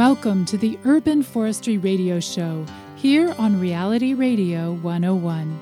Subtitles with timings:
[0.00, 2.64] Welcome to the Urban Forestry Radio Show
[2.96, 5.60] here on Reality Radio 101.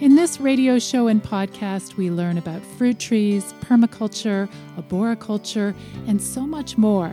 [0.00, 5.74] In this radio show and podcast, we learn about fruit trees, permaculture, arboriculture,
[6.06, 7.12] and so much more.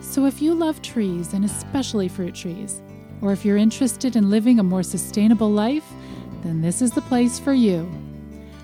[0.00, 2.80] So if you love trees, and especially fruit trees,
[3.20, 5.84] or if you're interested in living a more sustainable life,
[6.42, 7.86] then this is the place for you.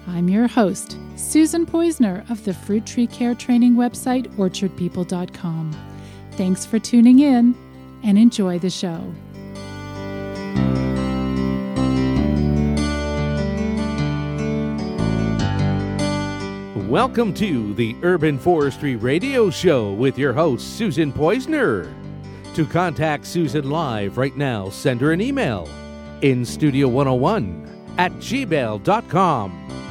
[0.06, 5.87] I'm your host, Susan Poizner of the fruit tree care training website, orchardpeople.com.
[6.38, 7.52] Thanks for tuning in
[8.04, 9.12] and enjoy the show.
[16.88, 21.92] Welcome to the Urban Forestry Radio Show with your host, Susan Poizner.
[22.54, 25.68] To contact Susan live right now, send her an email
[26.22, 29.87] in studio101 at gmail.com.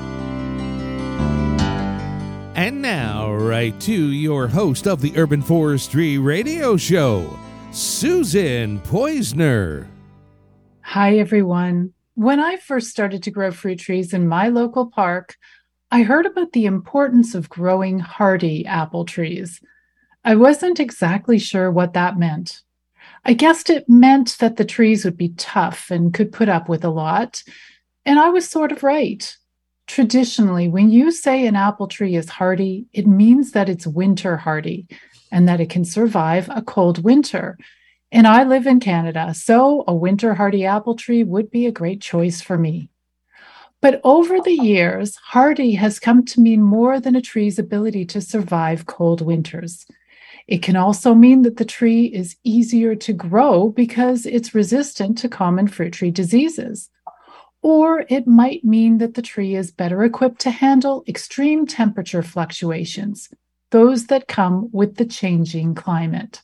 [2.57, 7.37] And now, right to your host of the Urban Forestry Radio Show,
[7.71, 9.85] Susan Poizner.
[10.81, 11.93] Hi, everyone.
[12.15, 15.35] When I first started to grow fruit trees in my local park,
[15.91, 19.61] I heard about the importance of growing hardy apple trees.
[20.25, 22.63] I wasn't exactly sure what that meant.
[23.23, 26.83] I guessed it meant that the trees would be tough and could put up with
[26.83, 27.43] a lot,
[28.03, 29.37] and I was sort of right.
[29.87, 34.87] Traditionally, when you say an apple tree is hardy, it means that it's winter hardy
[35.31, 37.57] and that it can survive a cold winter.
[38.11, 42.01] And I live in Canada, so a winter hardy apple tree would be a great
[42.01, 42.89] choice for me.
[43.81, 48.21] But over the years, hardy has come to mean more than a tree's ability to
[48.21, 49.85] survive cold winters.
[50.47, 55.29] It can also mean that the tree is easier to grow because it's resistant to
[55.29, 56.89] common fruit tree diseases.
[57.61, 63.29] Or it might mean that the tree is better equipped to handle extreme temperature fluctuations,
[63.71, 66.41] those that come with the changing climate.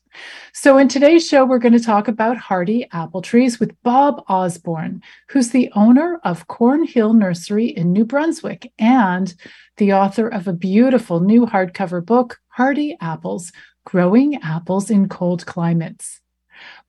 [0.54, 5.02] So, in today's show, we're going to talk about hardy apple trees with Bob Osborne,
[5.30, 9.34] who's the owner of Cornhill Nursery in New Brunswick and
[9.78, 13.52] the author of a beautiful new hardcover book, Hardy Apples
[13.86, 16.22] Growing Apples in Cold Climates.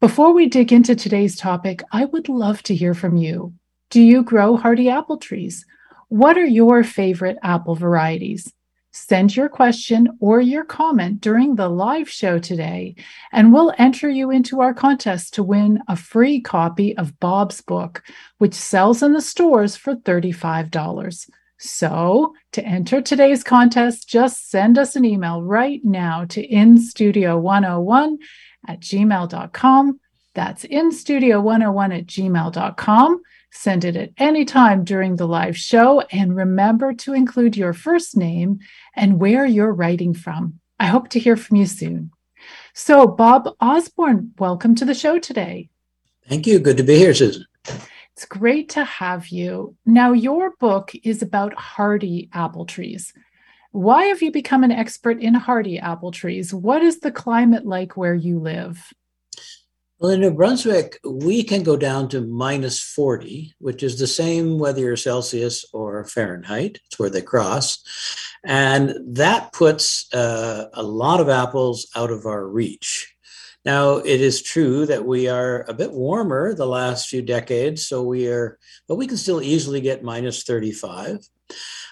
[0.00, 3.54] Before we dig into today's topic, I would love to hear from you.
[3.90, 5.64] Do you grow hardy apple trees?
[6.08, 8.52] What are your favorite apple varieties?
[8.96, 12.94] Send your question or your comment during the live show today,
[13.32, 18.04] and we'll enter you into our contest to win a free copy of Bob's book,
[18.38, 21.28] which sells in the stores for $35.
[21.58, 28.16] So, to enter today's contest, just send us an email right now to instudio101
[28.68, 30.00] at gmail.com.
[30.34, 33.22] That's instudio101 at gmail.com.
[33.54, 36.00] Send it at any time during the live show.
[36.10, 38.58] And remember to include your first name
[38.94, 40.58] and where you're writing from.
[40.80, 42.10] I hope to hear from you soon.
[42.74, 45.70] So, Bob Osborne, welcome to the show today.
[46.28, 46.58] Thank you.
[46.58, 47.46] Good to be here, Susan.
[48.12, 49.76] It's great to have you.
[49.86, 53.12] Now, your book is about hardy apple trees.
[53.70, 56.52] Why have you become an expert in hardy apple trees?
[56.52, 58.92] What is the climate like where you live?
[60.00, 64.58] Well, in New Brunswick, we can go down to minus 40, which is the same
[64.58, 66.80] whether you're Celsius or Fahrenheit.
[66.86, 67.78] It's where they cross.
[68.44, 73.14] And that puts uh, a lot of apples out of our reach.
[73.64, 78.02] Now, it is true that we are a bit warmer the last few decades, so
[78.02, 81.20] we are, but we can still easily get minus 35.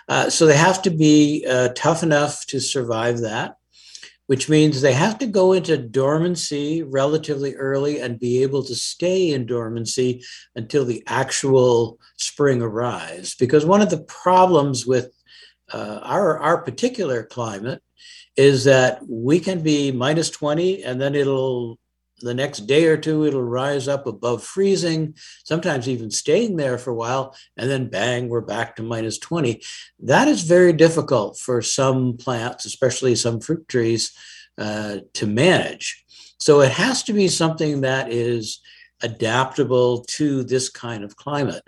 [0.08, 3.56] Uh, so they have to be uh, tough enough to survive that,
[4.26, 9.32] which means they have to go into dormancy relatively early and be able to stay
[9.32, 10.22] in dormancy
[10.54, 13.34] until the actual spring arrives.
[13.34, 15.12] Because one of the problems with
[15.72, 17.82] uh, our, our particular climate
[18.36, 21.78] is that we can be minus 20 and then it'll
[22.22, 25.14] the next day or two it'll rise up above freezing
[25.44, 29.62] sometimes even staying there for a while and then bang we're back to minus 20
[30.00, 34.12] that is very difficult for some plants especially some fruit trees
[34.58, 36.04] uh, to manage.
[36.38, 38.60] So it has to be something that is
[39.02, 41.62] adaptable to this kind of climate.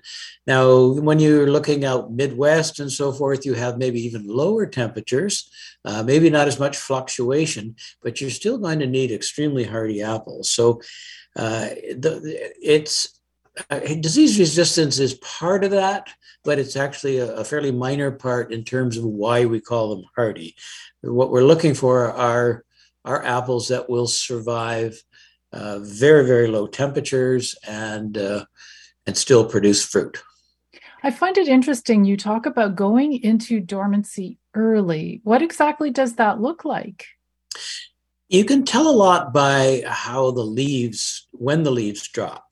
[0.47, 5.51] Now, when you're looking out Midwest and so forth, you have maybe even lower temperatures,
[5.85, 10.51] uh, maybe not as much fluctuation, but you're still going to need extremely hardy apples.
[10.51, 10.81] So
[11.37, 13.21] uh, the, it's
[13.71, 16.09] uh, disease resistance is part of that,
[16.45, 20.05] but it's actually a, a fairly minor part in terms of why we call them
[20.17, 20.55] hardy.
[21.03, 22.65] What we're looking for are
[23.05, 25.03] are apples that will survive
[25.55, 28.45] uh, very very low temperatures and uh,
[29.07, 30.23] and still produce fruit.
[31.03, 32.05] I find it interesting.
[32.05, 35.21] You talk about going into dormancy early.
[35.23, 37.07] What exactly does that look like?
[38.29, 42.47] You can tell a lot by how the leaves, when the leaves drop.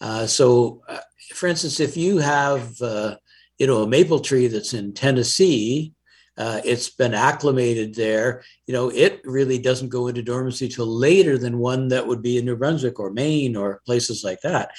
[0.00, 0.98] Uh, so, uh,
[1.32, 3.16] for instance, if you have, uh,
[3.56, 5.94] you know, a maple tree that's in Tennessee
[6.38, 8.42] uh, it's been acclimated there.
[8.66, 12.38] You know, it really doesn't go into dormancy till later than one that would be
[12.38, 14.72] in New Brunswick or Maine or places like that.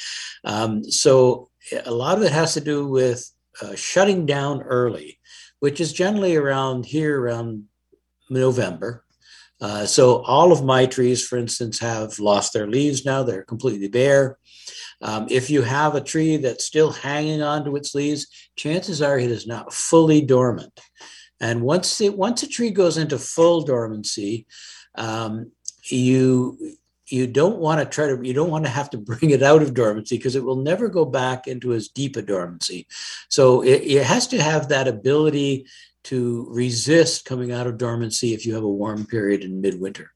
[0.44, 1.50] Um, so
[1.86, 3.30] a lot of it has to do with
[3.62, 5.20] uh, shutting down early,
[5.60, 7.66] which is generally around here around
[8.30, 9.04] November.
[9.60, 13.88] Uh, so all of my trees, for instance, have lost their leaves now; they're completely
[13.88, 14.38] bare.
[15.02, 19.32] Um, if you have a tree that's still hanging onto its leaves, chances are it
[19.32, 20.80] is not fully dormant.
[21.40, 24.48] And once it, once a tree goes into full dormancy,
[24.96, 25.52] um,
[25.84, 26.58] you
[27.10, 29.62] you don't want to try to you don't want to have to bring it out
[29.62, 32.88] of dormancy because it will never go back into as deep a dormancy.
[33.30, 35.68] So it, it has to have that ability
[36.06, 40.12] to resist coming out of dormancy if you have a warm period in midwinter.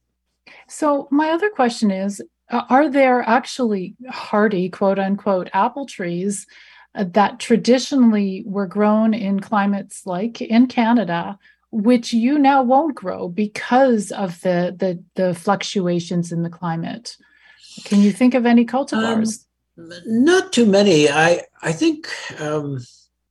[0.67, 2.21] So my other question is
[2.51, 6.45] are there actually hardy quote unquote apple trees
[6.93, 11.37] that traditionally were grown in climates like in Canada,
[11.71, 17.15] which you now won't grow because of the the, the fluctuations in the climate.
[17.85, 19.45] Can you think of any cultivars?
[19.77, 21.09] Um, not too many.
[21.09, 22.09] I I think
[22.39, 22.79] um,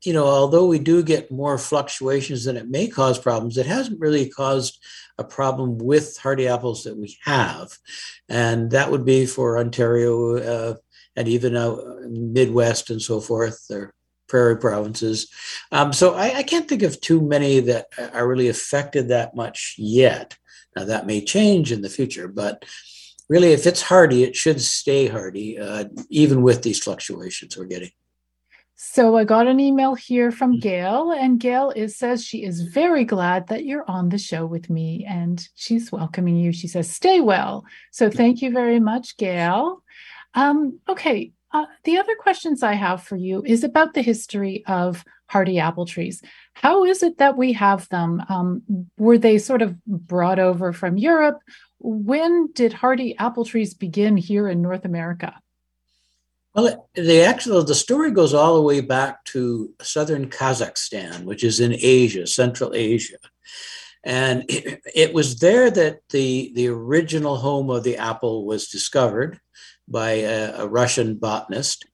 [0.04, 4.00] you know, although we do get more fluctuations than it may cause problems, it hasn't
[4.00, 4.82] really caused
[5.18, 7.76] a problem with hardy apples that we have,
[8.28, 10.36] and that would be for Ontario.
[10.36, 10.74] Uh,
[11.20, 13.94] and even out Midwest and so forth, or
[14.28, 15.28] prairie provinces.
[15.70, 19.74] Um, so I, I, can't think of too many that are really affected that much
[19.76, 20.38] yet.
[20.76, 22.64] Now that may change in the future, but
[23.28, 27.90] really, if it's hardy, it should stay hardy, uh, even with these fluctuations we're getting.
[28.82, 30.60] So I got an email here from mm-hmm.
[30.60, 34.70] Gail, and Gail is says she is very glad that you're on the show with
[34.70, 36.50] me, and she's welcoming you.
[36.50, 39.82] She says, "Stay well." So thank you very much, Gail.
[40.34, 41.32] Um, okay.
[41.52, 45.86] Uh, the other questions I have for you is about the history of hardy apple
[45.86, 46.22] trees.
[46.54, 48.22] How is it that we have them?
[48.28, 48.62] Um,
[48.98, 51.38] were they sort of brought over from Europe?
[51.78, 55.40] When did hardy apple trees begin here in North America?
[56.54, 61.60] Well, the actual the story goes all the way back to southern Kazakhstan, which is
[61.60, 63.18] in Asia, Central Asia.
[64.02, 69.38] And it, it was there that the, the original home of the apple was discovered
[69.90, 71.86] by a, a Russian botanist.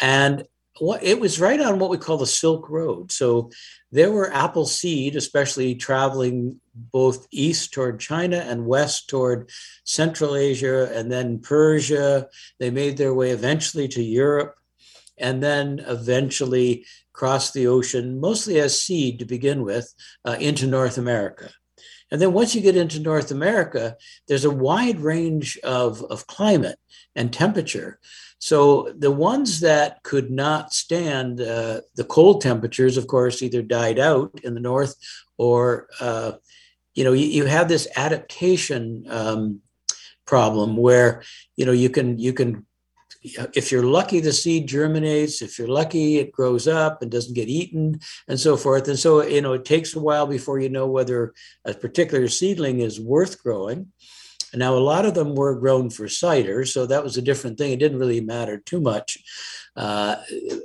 [0.00, 0.44] And
[0.80, 3.10] what, it was right on what we call the Silk Road.
[3.10, 3.50] So
[3.90, 9.50] there were apple seed, especially traveling both east toward China and west toward
[9.84, 12.28] Central Asia and then Persia.
[12.58, 14.54] They made their way eventually to Europe
[15.18, 19.92] and then eventually crossed the ocean, mostly as seed to begin with,
[20.24, 21.50] uh, into North America.
[22.10, 26.78] And then once you get into North America, there's a wide range of, of climate
[27.14, 27.98] and temperature.
[28.38, 33.98] So the ones that could not stand uh, the cold temperatures, of course, either died
[33.98, 34.94] out in the north
[35.36, 36.32] or, uh,
[36.94, 39.60] you know, you, you, have this adaptation um,
[40.24, 41.22] problem where,
[41.56, 42.66] you know, you can you can
[43.22, 45.42] if you're lucky, the seed germinates.
[45.42, 48.88] If you're lucky, it grows up and doesn't get eaten, and so forth.
[48.88, 51.34] And so, you know, it takes a while before you know whether
[51.64, 53.92] a particular seedling is worth growing.
[54.54, 57.72] Now, a lot of them were grown for cider, so that was a different thing.
[57.72, 59.18] It didn't really matter too much
[59.76, 60.16] uh,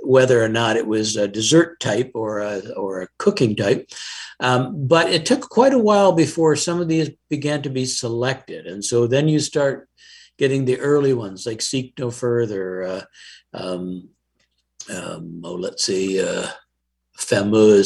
[0.01, 3.89] whether or not it was a dessert type or a, or a cooking type.
[4.39, 8.65] Um, but it took quite a while before some of these began to be selected.
[8.65, 9.87] And so then you start
[10.37, 13.01] getting the early ones like Seek No Further, uh,
[13.53, 14.09] um,
[14.93, 16.47] um, oh, let's see, uh,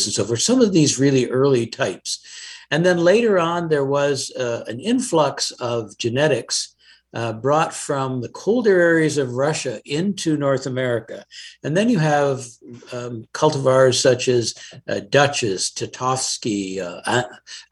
[0.08, 2.26] and so forth, some of these really early types.
[2.72, 6.76] And then later on, there was uh, an influx of genetics
[7.14, 11.26] uh, brought from the colder areas of Russia into North America.
[11.64, 12.46] And then you have
[12.92, 14.54] um, cultivars such as
[14.88, 17.24] uh, Duchess, Titovsky, uh,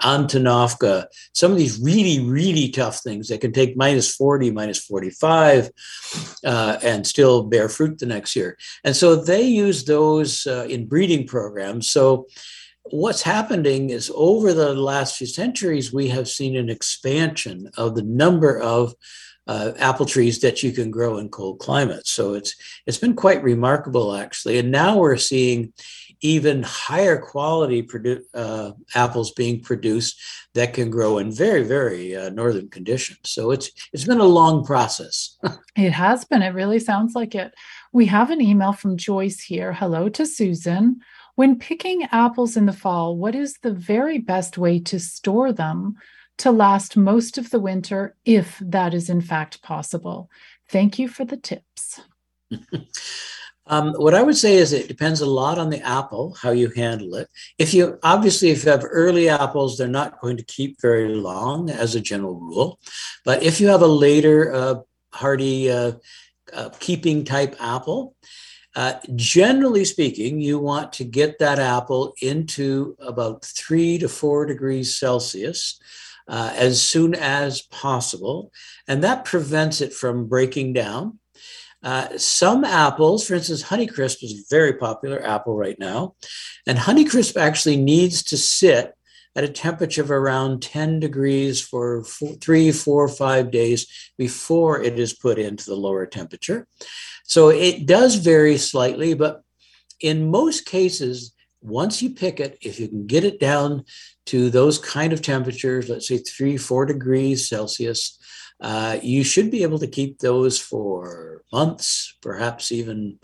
[0.02, 5.70] Antonovka, some of these really, really tough things that can take minus 40, minus 45
[6.46, 8.58] uh, and still bear fruit the next year.
[8.84, 11.90] And so they use those uh, in breeding programs.
[11.90, 12.28] So
[12.92, 18.04] what's happening is over the last few centuries, we have seen an expansion of the
[18.04, 18.94] number of
[19.48, 22.12] uh, apple trees that you can grow in cold climates.
[22.12, 24.58] So it's it's been quite remarkable actually.
[24.58, 25.74] And now we're seeing
[26.22, 30.20] even higher quality produ- uh, apples being produced
[30.54, 33.20] that can grow in very very uh, northern conditions.
[33.24, 35.38] So it's it's been a long process.
[35.76, 36.42] it has been.
[36.42, 37.54] It really sounds like it.
[37.92, 39.74] We have an email from Joyce here.
[39.74, 41.02] Hello to Susan.
[41.36, 45.98] When picking apples in the fall, what is the very best way to store them
[46.38, 50.30] to last most of the winter, if that is in fact possible?
[50.70, 52.02] Thank you for the tips.
[53.68, 56.70] Um, what I would say is it depends a lot on the apple, how you
[56.70, 57.28] handle it.
[57.58, 61.72] If you obviously, if you have early apples, they're not going to keep very long
[61.72, 62.80] as a general rule.
[63.24, 64.76] But if you have a later uh,
[65.14, 65.94] hardy uh,
[66.54, 68.16] uh, keeping type apple,
[68.76, 74.96] uh, generally speaking, you want to get that apple into about three to four degrees
[74.96, 75.80] Celsius
[76.28, 78.52] uh, as soon as possible,
[78.88, 81.20] and that prevents it from breaking down.
[81.84, 86.16] Uh, some apples, for instance, Honeycrisp is a very popular apple right now,
[86.66, 88.94] and Honeycrisp actually needs to sit
[89.36, 94.98] at a temperature of around 10 degrees for four, three, four, five days before it
[94.98, 96.68] is put into the lower temperature.
[97.24, 99.42] So it does vary slightly, but
[100.00, 103.86] in most cases, once you pick it, if you can get it down
[104.28, 108.18] to those kind of temperatures, let's say three, four degrees Celsius,
[108.62, 113.20] uh, you should be able to keep those for months, perhaps even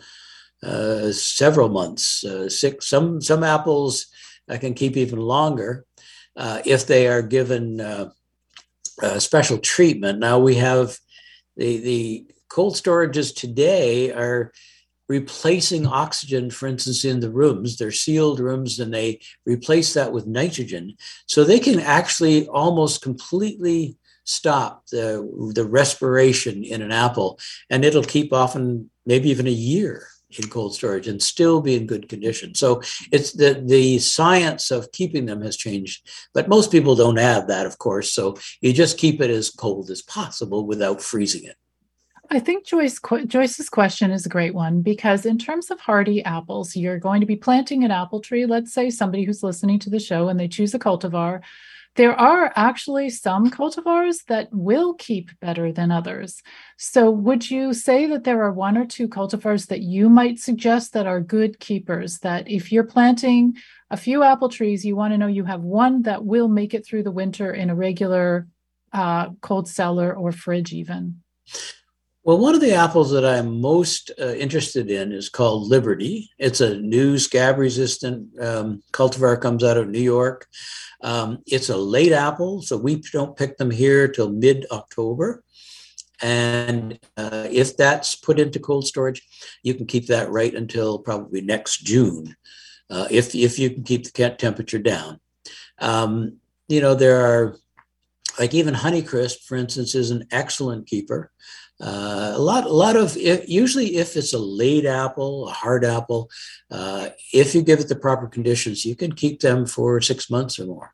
[0.63, 2.23] uh, several months.
[2.23, 4.07] Uh, six, some some apples
[4.49, 5.85] uh, can keep even longer
[6.35, 8.09] uh, if they are given uh,
[9.17, 10.19] special treatment.
[10.19, 10.97] Now we have
[11.55, 14.51] the the cold storages today are
[15.11, 17.75] replacing oxygen, for instance, in the rooms.
[17.75, 20.95] They're sealed rooms and they replace that with nitrogen.
[21.25, 25.05] So they can actually almost completely stop the,
[25.53, 27.39] the respiration in an apple
[27.69, 30.07] and it'll keep often maybe even a year
[30.39, 32.55] in cold storage and still be in good condition.
[32.55, 37.47] So it's the the science of keeping them has changed, but most people don't have
[37.47, 38.13] that, of course.
[38.13, 41.57] So you just keep it as cold as possible without freezing it.
[42.33, 42.97] I think Joyce
[43.27, 47.27] Joyce's question is a great one because in terms of hardy apples, you're going to
[47.27, 48.45] be planting an apple tree.
[48.45, 51.41] Let's say somebody who's listening to the show and they choose a cultivar.
[51.97, 56.41] There are actually some cultivars that will keep better than others.
[56.77, 60.93] So, would you say that there are one or two cultivars that you might suggest
[60.93, 62.19] that are good keepers?
[62.19, 63.57] That if you're planting
[63.89, 66.85] a few apple trees, you want to know you have one that will make it
[66.85, 68.47] through the winter in a regular
[68.93, 71.21] uh, cold cellar or fridge, even?
[72.23, 76.29] Well, one of the apples that I'm most uh, interested in is called Liberty.
[76.37, 80.45] It's a new scab resistant um, cultivar, comes out of New York.
[81.01, 85.43] Um, it's a late apple, so we don't pick them here till mid October.
[86.21, 89.23] And uh, if that's put into cold storage,
[89.63, 92.35] you can keep that right until probably next June,
[92.91, 95.19] uh, if, if you can keep the temperature down.
[95.79, 96.37] Um,
[96.67, 97.55] you know, there are,
[98.37, 101.31] like even Honeycrisp, for instance, is an excellent keeper.
[101.81, 105.83] Uh, a lot, a lot of if, usually if it's a late apple, a hard
[105.83, 106.29] apple,
[106.69, 110.59] uh, if you give it the proper conditions, you can keep them for six months
[110.59, 110.93] or more.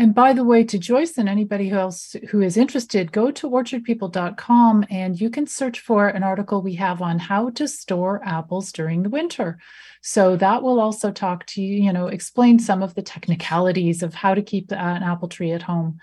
[0.00, 4.86] And by the way, to Joyce and anybody else who is interested, go to orchardpeople.com
[4.88, 9.02] and you can search for an article we have on how to store apples during
[9.02, 9.58] the winter.
[10.00, 14.14] So that will also talk to you, you know, explain some of the technicalities of
[14.14, 15.98] how to keep an apple tree at home.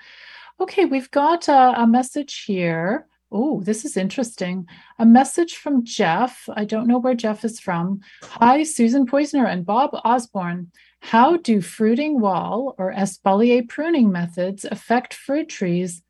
[0.60, 3.08] Okay, we've got a, a message here.
[3.32, 4.68] Oh, this is interesting.
[5.00, 6.48] A message from Jeff.
[6.54, 8.02] I don't know where Jeff is from.
[8.24, 10.72] Hi, Susan Poizner and Bob Osborne.
[11.02, 16.02] How do fruiting wall or espalier pruning methods affect fruit trees,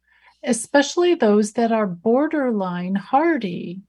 [0.44, 3.82] especially those that are borderline hardy?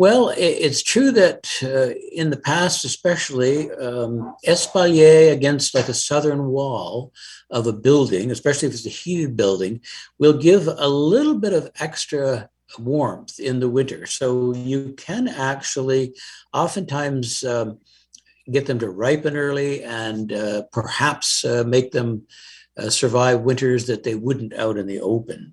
[0.00, 6.46] Well, it's true that uh, in the past, especially, um, espalier against like a southern
[6.46, 7.12] wall
[7.50, 9.82] of a building, especially if it's a heated building,
[10.18, 14.06] will give a little bit of extra warmth in the winter.
[14.06, 16.14] So you can actually
[16.54, 17.78] oftentimes um,
[18.50, 22.22] get them to ripen early and uh, perhaps uh, make them
[22.78, 25.52] uh, survive winters that they wouldn't out in the open.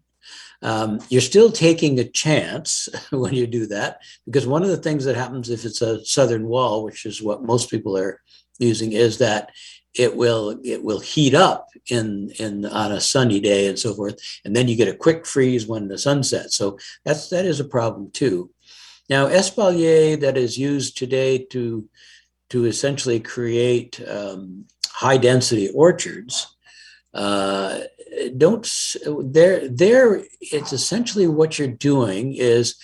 [0.61, 5.05] Um, you're still taking a chance when you do that because one of the things
[5.05, 8.21] that happens if it's a southern wall, which is what most people are
[8.59, 9.51] using, is that
[9.93, 14.19] it will it will heat up in in on a sunny day and so forth,
[14.45, 16.55] and then you get a quick freeze when the sun sets.
[16.55, 18.51] So that's that is a problem too.
[19.09, 21.87] Now, espalier that is used today to
[22.49, 26.55] to essentially create um, high density orchards
[27.13, 27.79] uh,
[28.37, 28.69] don't
[29.19, 32.75] there there it's essentially what you're doing is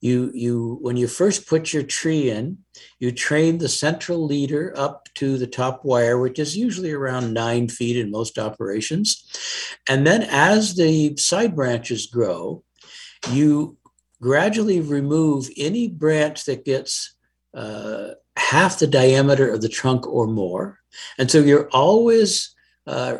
[0.00, 2.58] you you when you first put your tree in
[2.98, 7.68] you train the central leader up to the top wire which is usually around nine
[7.68, 9.24] feet in most operations.
[9.88, 12.64] And then as the side branches grow
[13.30, 13.76] you
[14.20, 17.14] gradually remove any branch that gets
[17.54, 20.78] uh, half the diameter of the trunk or more.
[21.18, 22.54] And so you're always
[22.86, 23.18] uh,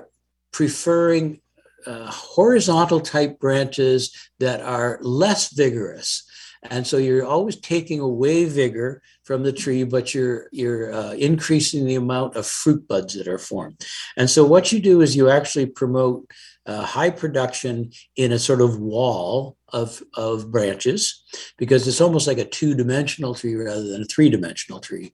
[0.53, 1.42] preferring
[1.87, 6.25] uh, horizontal type branches that are less vigorous.
[6.71, 11.85] And so you're always taking away vigor from the tree, but you're you're uh, increasing
[11.85, 13.85] the amount of fruit buds that are formed.
[14.17, 16.31] And so what you do is you actually promote
[16.67, 21.25] uh, high production in a sort of wall of, of branches
[21.59, 25.13] because it's almost like a two-dimensional tree rather than a three-dimensional tree.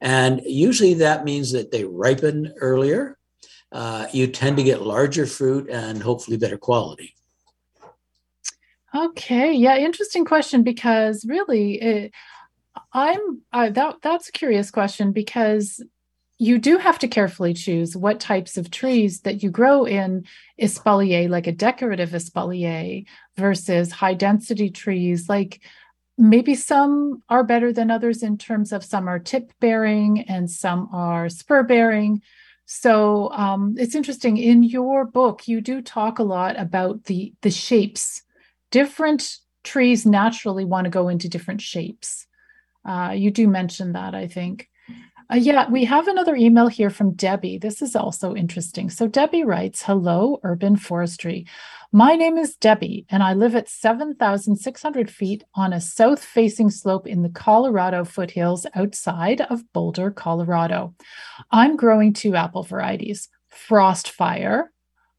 [0.00, 3.15] And usually that means that they ripen earlier
[3.72, 7.14] uh, you tend to get larger fruit and hopefully better quality.
[8.94, 12.12] Okay, yeah, interesting question because really, it,
[12.92, 15.82] I'm I, that that's a curious question because
[16.38, 20.24] you do have to carefully choose what types of trees that you grow in
[20.60, 23.04] espalier, like a decorative espalier,
[23.36, 25.60] versus high density trees like
[26.18, 30.88] maybe some are better than others in terms of some are tip bearing and some
[30.92, 32.22] are spur bearing
[32.66, 34.36] so um, it's interesting.
[34.36, 38.22] In your book, you do talk a lot about the the shapes.
[38.72, 42.26] Different trees naturally want to go into different shapes.
[42.84, 44.68] Uh, you do mention that, I think.
[45.30, 47.58] Uh, yeah, we have another email here from Debbie.
[47.58, 48.90] This is also interesting.
[48.90, 51.46] So Debbie writes, "Hello, Urban Forestry.
[51.92, 57.06] My name is Debbie, and I live at 7,600 feet on a south facing slope
[57.06, 60.94] in the Colorado foothills outside of Boulder, Colorado.
[61.50, 64.66] I'm growing two apple varieties Frostfire.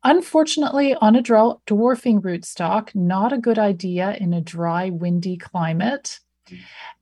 [0.03, 6.19] Unfortunately, on a dwarfing rootstock, not a good idea in a dry, windy climate.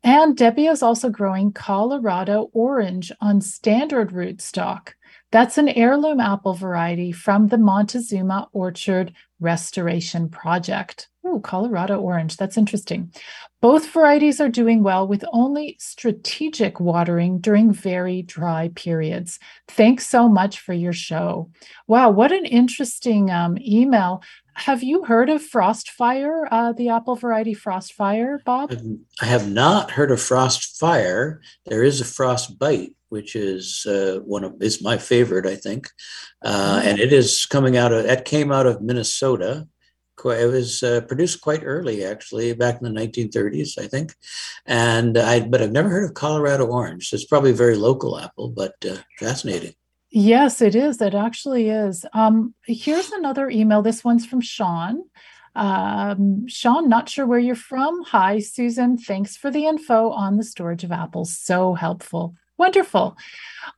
[0.04, 4.94] And Debbie is also growing Colorado orange on standard rootstock.
[5.32, 9.14] That's an heirloom apple variety from the Montezuma Orchard
[9.46, 11.08] Restoration Project.
[11.24, 12.38] Oh, Colorado orange.
[12.38, 13.12] That's interesting.
[13.62, 19.40] Both varieties are doing well with only strategic watering during very dry periods.
[19.68, 21.50] Thanks so much for your show.
[21.88, 24.22] Wow, what an interesting um, email.
[24.56, 28.72] Have you heard of Frostfire, uh, the apple variety Frostfire, Bob?
[29.22, 31.40] I have not heard of Frostfire.
[31.66, 35.90] There is a Frostbite, which is uh, one of is my favorite, I think,
[36.42, 36.88] uh, mm-hmm.
[36.88, 38.06] and it is coming out of.
[38.06, 39.35] It came out of Minnesota.
[39.44, 44.16] It was uh, produced quite early, actually, back in the 1930s, I think,
[44.66, 45.42] and I.
[45.42, 47.12] But I've never heard of Colorado orange.
[47.12, 49.74] It's probably a very local apple, but uh, fascinating.
[50.10, 51.02] Yes, it is.
[51.02, 52.06] It actually is.
[52.14, 53.82] Um, here's another email.
[53.82, 55.04] This one's from Sean.
[55.56, 58.04] Um, Sean, not sure where you're from.
[58.04, 58.98] Hi, Susan.
[58.98, 61.38] Thanks for the info on the storage of apples.
[61.38, 62.36] So helpful.
[62.58, 63.18] Wonderful.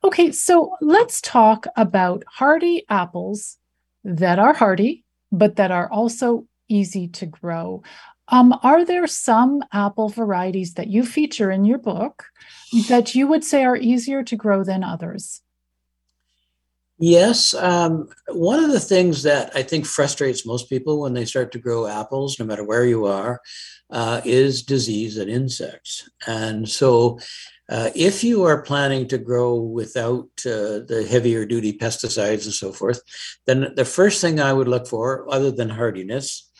[0.04, 3.56] Okay, so let's talk about hardy apples
[4.04, 7.82] that are hardy, but that are also easy to grow.
[8.28, 12.26] Um, are there some apple varieties that you feature in your book
[12.88, 15.40] that you would say are easier to grow than others?
[16.98, 17.54] Yes.
[17.54, 21.58] Um, one of the things that I think frustrates most people when they start to
[21.58, 23.40] grow apples, no matter where you are,
[23.90, 26.10] uh, is disease and insects.
[26.26, 27.20] And so,
[27.68, 32.72] uh, if you are planning to grow without uh, the heavier duty pesticides and so
[32.72, 33.00] forth,
[33.46, 36.50] then the first thing I would look for, other than hardiness,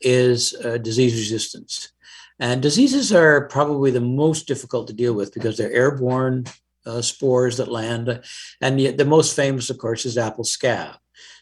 [0.00, 1.92] is uh, disease resistance.
[2.38, 6.44] And diseases are probably the most difficult to deal with because they're airborne,
[6.86, 8.20] uh, spores that land.
[8.60, 10.96] And the, the, most famous, of course, is apple scab.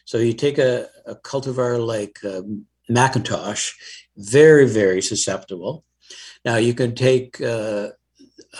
[0.05, 3.73] So you take a, a cultivar like um, McIntosh,
[4.17, 5.85] very, very susceptible.
[6.43, 7.89] Now you can take uh,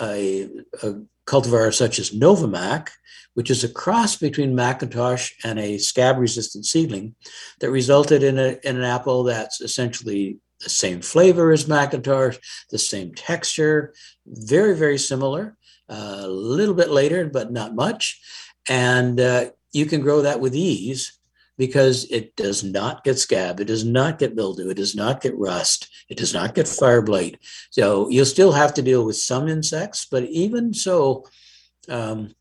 [0.00, 0.48] a,
[0.82, 2.88] a, cultivar such as Novamac,
[3.34, 7.14] which is a cross between McIntosh and a scab resistant seedling
[7.60, 12.38] that resulted in, a, in an apple that's essentially the same flavor as McIntosh,
[12.70, 13.94] the same texture,
[14.26, 15.56] very, very similar
[15.88, 18.20] a little bit later, but not much.
[18.68, 21.18] And uh, you can grow that with ease
[21.58, 25.36] because it does not get scab, it does not get mildew, it does not get
[25.36, 27.38] rust, it does not get fire blight.
[27.70, 31.26] So you'll still have to deal with some insects, but even so,
[31.88, 32.34] um,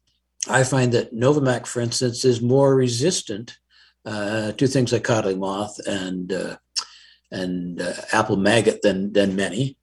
[0.48, 3.58] I find that Novamac, for instance, is more resistant
[4.06, 6.58] uh, to things like codling moth and uh,
[7.32, 9.78] and uh, apple maggot than than many.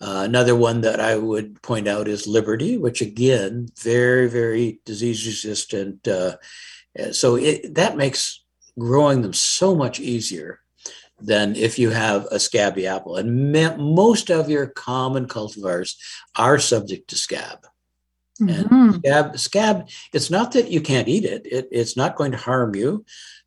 [0.00, 5.24] Uh, another one that I would point out is Liberty, which again, very very disease
[5.24, 6.08] resistant.
[6.08, 6.36] Uh,
[7.12, 8.41] so it, that makes
[8.78, 10.60] growing them so much easier
[11.20, 13.16] than if you have a scabby apple.
[13.16, 15.94] And me- most of your common cultivars
[16.36, 17.66] are subject to scab.
[18.40, 18.74] Mm-hmm.
[18.74, 22.38] And scab, scab, it's not that you can't eat it, it it's not going to
[22.38, 23.04] harm you,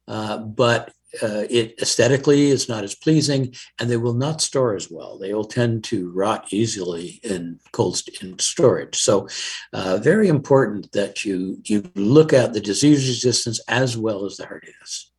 [0.07, 4.89] uh, but uh, it aesthetically is not as pleasing and they will not store as
[4.91, 5.17] well.
[5.17, 8.97] They will tend to rot easily in cold in storage.
[8.97, 9.27] So,
[9.73, 14.45] uh, very important that you you look at the disease resistance as well as the
[14.45, 15.11] hardiness.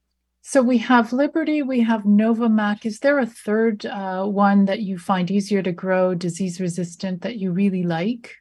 [0.48, 2.86] So we have Liberty, we have Novamac.
[2.86, 7.38] Is there a third uh, one that you find easier to grow, disease resistant that
[7.38, 8.32] you really like?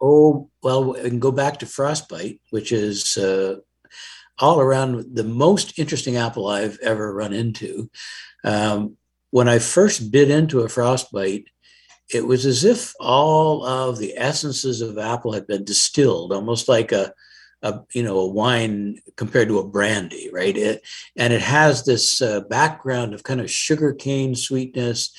[0.00, 3.56] Oh, well, we can go back to frostbite, which is uh,
[4.38, 7.90] all around the most interesting apple I've ever run into.
[8.42, 8.96] Um,
[9.32, 11.44] when I first bit into a frostbite,
[12.08, 16.90] it was as if all of the essences of apple had been distilled, almost like
[16.90, 17.12] a,
[17.62, 20.56] a you know a wine compared to a brandy, right?
[20.56, 20.82] It
[21.16, 25.10] and it has this uh, background of kind of sugar cane sweetness.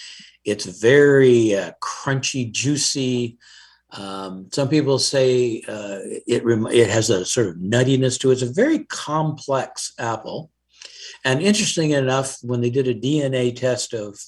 [0.44, 3.38] It's very uh, crunchy, juicy.
[3.92, 8.34] Um, some people say uh, it rem- it has a sort of nuttiness to it.
[8.34, 10.50] It's a very complex apple.
[11.24, 14.20] And interesting enough, when they did a DNA test of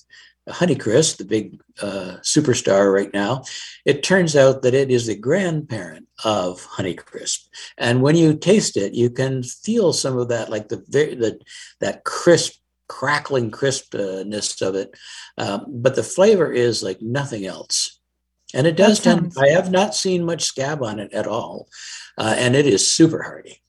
[0.49, 3.43] Honeycrisp, the big uh, superstar right now,
[3.85, 7.47] it turns out that it is the grandparent of Honeycrisp.
[7.77, 11.39] And when you taste it, you can feel some of that, like the the
[11.79, 14.93] that crisp, crackling crispness of it.
[15.37, 17.99] Um, but the flavor is like nothing else.
[18.53, 21.69] And it does tend, I have not seen much scab on it at all.
[22.19, 23.62] Uh, and it is super hardy.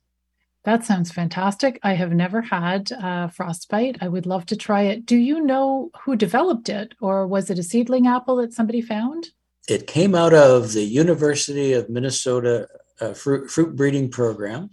[0.65, 1.79] That sounds fantastic.
[1.83, 3.99] I have never had uh, frostbite.
[4.01, 5.05] I would love to try it.
[5.05, 9.29] Do you know who developed it, or was it a seedling apple that somebody found?
[9.69, 12.67] It came out of the University of Minnesota
[13.01, 14.71] uh, fruit, fruit breeding program.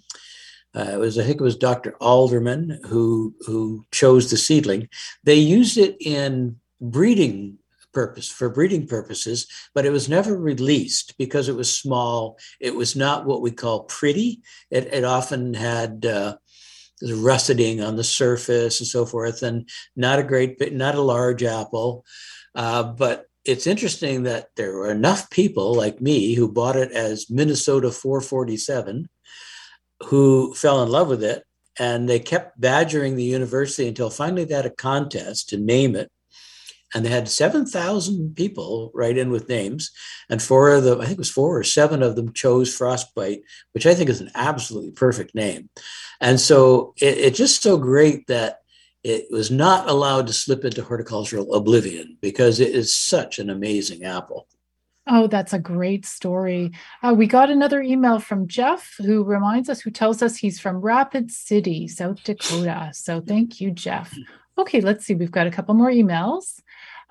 [0.73, 1.95] Uh, it was, I think, it was Dr.
[1.99, 4.87] Alderman who who chose the seedling.
[5.25, 7.57] They used it in breeding
[7.93, 12.37] purpose for breeding purposes, but it was never released because it was small.
[12.59, 14.41] It was not what we call pretty.
[14.69, 16.37] It, it often had uh,
[17.01, 22.05] russeting on the surface and so forth, and not a great, not a large apple.
[22.55, 27.29] Uh, but it's interesting that there were enough people like me who bought it as
[27.29, 29.09] Minnesota 447
[30.05, 31.43] who fell in love with it
[31.79, 36.11] and they kept badgering the university until finally they had a contest to name it
[36.93, 39.91] and they had 7,000 people write in with names.
[40.29, 43.41] And four of them, I think it was four or seven of them chose Frostbite,
[43.73, 45.69] which I think is an absolutely perfect name.
[46.19, 48.59] And so it, it's just so great that
[49.03, 54.03] it was not allowed to slip into horticultural oblivion because it is such an amazing
[54.03, 54.47] apple.
[55.07, 56.71] Oh, that's a great story.
[57.01, 60.77] Uh, we got another email from Jeff who reminds us, who tells us he's from
[60.77, 62.91] Rapid City, South Dakota.
[62.93, 64.15] So thank you, Jeff.
[64.59, 65.15] Okay, let's see.
[65.15, 66.61] We've got a couple more emails.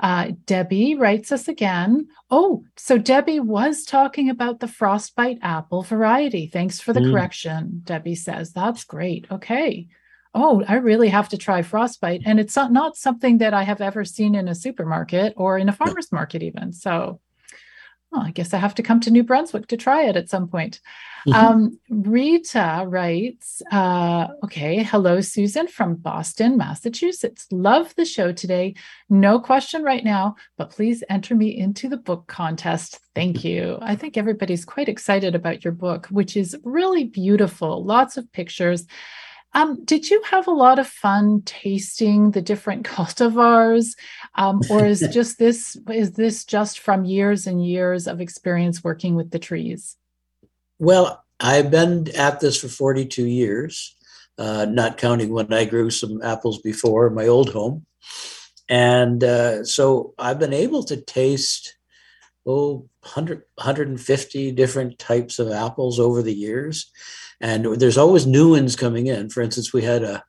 [0.01, 2.09] Uh, Debbie writes us again.
[2.31, 6.47] Oh, so Debbie was talking about the frostbite apple variety.
[6.47, 7.13] Thanks for the mm.
[7.13, 7.83] correction.
[7.85, 9.27] Debbie says, That's great.
[9.31, 9.89] Okay.
[10.33, 12.23] Oh, I really have to try frostbite.
[12.25, 15.69] And it's not, not something that I have ever seen in a supermarket or in
[15.69, 16.73] a farmer's market, even.
[16.73, 17.21] So
[18.13, 20.49] oh, I guess I have to come to New Brunswick to try it at some
[20.49, 20.81] point.
[21.27, 21.33] Mm-hmm.
[21.33, 27.47] Um, Rita writes, uh, okay, hello, Susan from Boston, Massachusetts.
[27.51, 28.75] Love the show today.
[29.09, 32.99] No question right now, but please enter me into the book contest.
[33.15, 33.79] Thank you.
[33.83, 38.87] I think everybody's quite excited about your book, which is really beautiful, lots of pictures.
[39.53, 43.97] Um, did you have a lot of fun tasting the different cultivars,
[44.35, 49.17] um, or is just this is this just from years and years of experience working
[49.17, 49.97] with the trees?
[50.79, 53.97] Well, I've been at this for 42 years,
[54.39, 57.87] uh, not counting when I grew some apples before in my old home,
[58.69, 61.77] and uh, so I've been able to taste
[62.47, 66.91] oh 100 150 different types of apples over the years
[67.41, 69.31] and there's always new ones coming in.
[69.31, 70.23] For instance, we had a,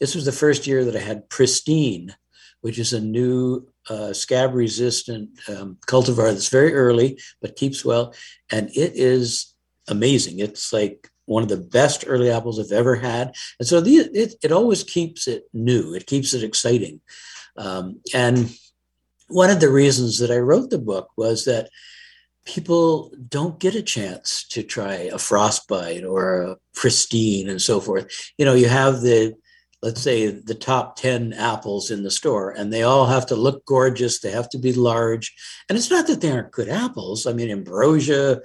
[0.00, 2.14] this was the first year that I had Pristine,
[2.60, 8.14] which is a new uh, scab resistant um, cultivar that's very early but keeps well.
[8.50, 9.54] And it is
[9.88, 10.38] amazing.
[10.38, 13.34] It's like one of the best early apples I've ever had.
[13.58, 17.00] And so the, it, it always keeps it new, it keeps it exciting.
[17.56, 18.50] Um, and
[19.28, 21.68] one of the reasons that I wrote the book was that
[22.48, 28.32] people don't get a chance to try a frostbite or a pristine and so forth.
[28.38, 29.34] You know, you have the
[29.82, 33.64] let's say the top 10 apples in the store and they all have to look
[33.64, 35.32] gorgeous they have to be large
[35.68, 38.40] and it's not that they aren't good apples i mean ambrosia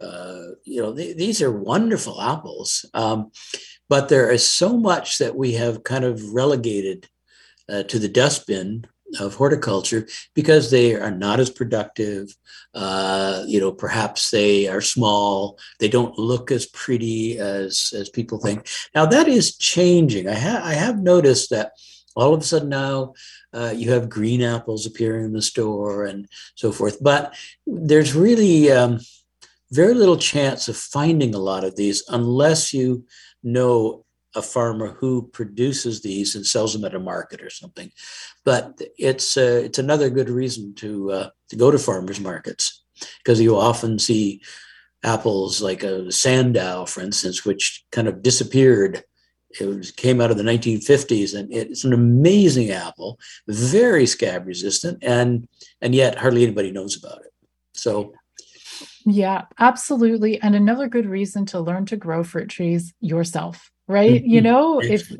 [0.00, 3.30] uh, you know they, these are wonderful apples um,
[3.90, 7.06] but there is so much that we have kind of relegated
[7.68, 8.86] uh, to the dustbin
[9.18, 12.36] of horticulture because they are not as productive.
[12.74, 15.58] Uh, you know, perhaps they are small.
[15.80, 18.66] They don't look as pretty as as people think.
[18.94, 20.28] Now that is changing.
[20.28, 21.72] I have I have noticed that
[22.14, 23.14] all of a sudden now
[23.52, 27.02] uh, you have green apples appearing in the store and so forth.
[27.02, 27.34] But
[27.66, 28.98] there's really um,
[29.70, 33.04] very little chance of finding a lot of these unless you
[33.42, 37.90] know a farmer who produces these and sells them at a market or something.
[38.44, 42.84] But it's uh, it's another good reason to uh, to go to farmers markets
[43.22, 44.42] because you often see
[45.04, 49.02] apples like a Sandow, for instance, which kind of disappeared.
[49.58, 55.02] It was, came out of the 1950s, and it's an amazing apple, very scab resistant,
[55.02, 55.48] and
[55.80, 57.32] and yet hardly anybody knows about it.
[57.72, 58.12] So
[59.06, 60.38] yeah, absolutely.
[60.42, 64.22] And another good reason to learn to grow fruit trees yourself right?
[64.22, 65.10] You know, if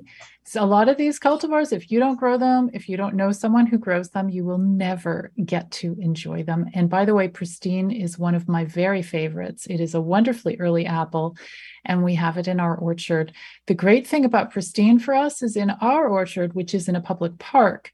[0.56, 3.66] a lot of these cultivars, if you don't grow them, if you don't know someone
[3.66, 6.66] who grows them, you will never get to enjoy them.
[6.74, 9.66] And by the way, Pristine is one of my very favorites.
[9.68, 11.36] It is a wonderfully early apple,
[11.84, 13.32] and we have it in our orchard.
[13.66, 17.00] The great thing about Pristine for us is in our orchard, which is in a
[17.00, 17.92] public park.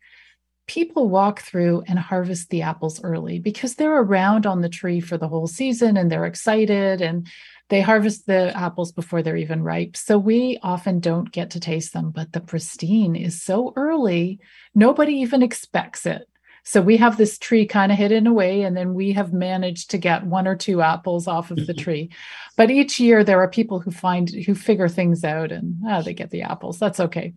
[0.67, 5.19] People walk through and harvest the apples early because they're around on the tree for
[5.19, 7.29] the whole season and they're excited and
[7.71, 9.97] they harvest the apples before they're even ripe.
[9.97, 14.41] So we often don't get to taste them, but the pristine is so early,
[14.75, 16.29] nobody even expects it.
[16.67, 19.99] So we have this tree kind of hidden away, and then we have managed to
[19.99, 22.09] get one or two apples off of the tree.
[22.57, 26.15] But each year there are people who find who figure things out and oh, they
[26.15, 26.79] get the apples.
[26.79, 27.35] That's okay.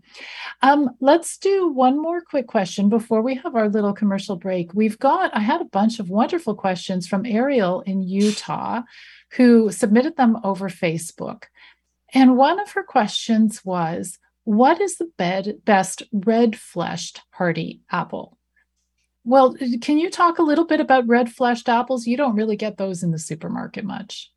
[0.61, 4.73] Um, let's do one more quick question before we have our little commercial break.
[4.73, 8.83] We've got I had a bunch of wonderful questions from Ariel in Utah
[9.33, 11.43] who submitted them over Facebook.
[12.13, 18.37] And one of her questions was, What is the bed, best red fleshed hardy apple?
[19.23, 22.07] Well, can you talk a little bit about red fleshed apples?
[22.07, 24.31] You don't really get those in the supermarket much.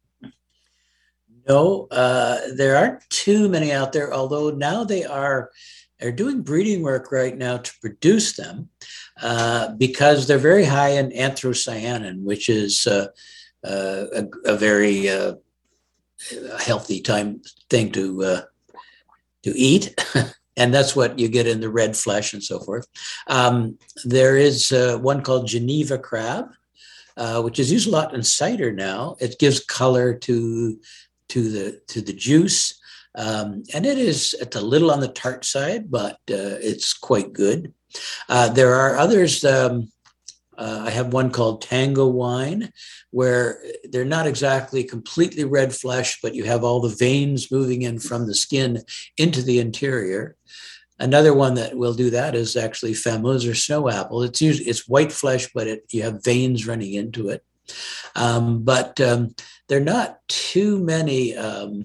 [1.48, 5.50] No, uh, there aren't too many out there, although now they are
[6.00, 8.68] they're doing breeding work right now to produce them
[9.22, 13.08] uh, because they're very high in anthocyanin, which is uh,
[13.64, 15.34] uh, a, a, very uh,
[16.58, 18.42] healthy time thing to uh,
[19.42, 19.94] to eat.
[20.56, 22.86] and that's what you get in the red flesh and so forth.
[23.26, 26.46] Um, there is uh, one called Geneva crab,
[27.16, 29.16] uh, which is used a lot in cider now.
[29.20, 30.78] It gives color to
[31.28, 32.80] to the to the juice,
[33.14, 37.32] um, and it is it's a little on the tart side, but uh, it's quite
[37.32, 37.74] good.
[38.28, 39.44] there are others.
[39.44, 39.90] Um,
[40.60, 42.70] uh, I have one called Tango Wine,
[43.12, 47.98] where they're not exactly completely red flesh, but you have all the veins moving in
[47.98, 48.82] from the skin
[49.16, 50.36] into the interior.
[50.98, 54.22] Another one that will do that is actually Fameuse or Snow Apple.
[54.22, 57.42] It's usually it's white flesh, but it, you have veins running into it.
[58.14, 59.34] Um, but um,
[59.68, 61.84] there are not too many um,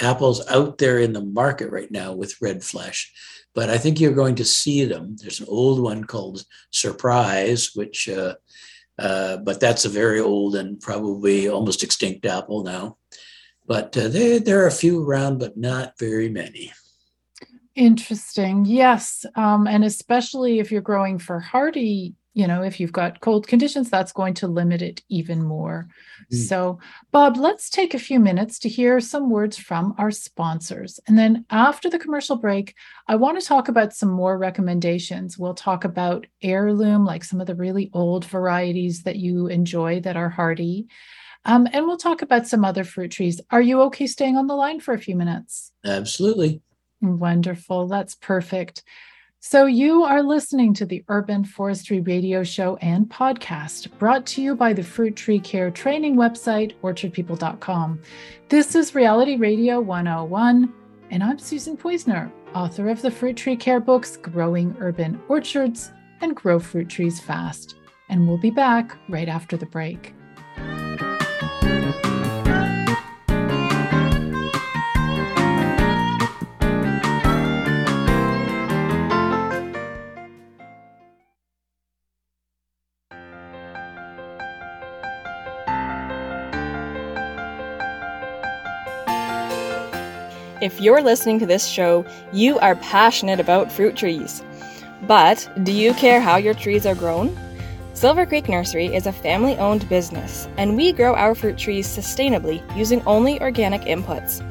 [0.00, 3.12] apples out there in the market right now with red flesh
[3.58, 5.16] but I think you're going to see them.
[5.20, 8.36] There's an old one called Surprise, which, uh,
[9.00, 12.98] uh, but that's a very old and probably almost extinct apple now.
[13.66, 16.72] But uh, there, there are a few around, but not very many.
[17.74, 18.64] Interesting.
[18.64, 19.26] Yes.
[19.34, 23.90] Um, and especially if you're growing for hardy you know, if you've got cold conditions,
[23.90, 25.88] that's going to limit it even more.
[26.32, 26.36] Mm.
[26.36, 26.78] So,
[27.10, 31.00] Bob, let's take a few minutes to hear some words from our sponsors.
[31.08, 32.76] And then after the commercial break,
[33.08, 35.36] I want to talk about some more recommendations.
[35.36, 40.16] We'll talk about heirloom, like some of the really old varieties that you enjoy that
[40.16, 40.86] are hardy.
[41.44, 43.40] Um, and we'll talk about some other fruit trees.
[43.50, 45.72] Are you okay staying on the line for a few minutes?
[45.84, 46.62] Absolutely.
[47.00, 47.88] Wonderful.
[47.88, 48.84] That's perfect.
[49.40, 54.56] So, you are listening to the Urban Forestry Radio Show and podcast brought to you
[54.56, 58.00] by the Fruit Tree Care training website, orchardpeople.com.
[58.48, 60.74] This is Reality Radio 101,
[61.12, 66.34] and I'm Susan Poizner, author of the Fruit Tree Care books Growing Urban Orchards and
[66.34, 67.76] Grow Fruit Trees Fast.
[68.08, 70.14] And we'll be back right after the break.
[90.60, 94.42] If you're listening to this show, you are passionate about fruit trees.
[95.02, 97.38] But do you care how your trees are grown?
[97.94, 102.60] Silver Creek Nursery is a family owned business, and we grow our fruit trees sustainably
[102.76, 104.42] using only organic inputs.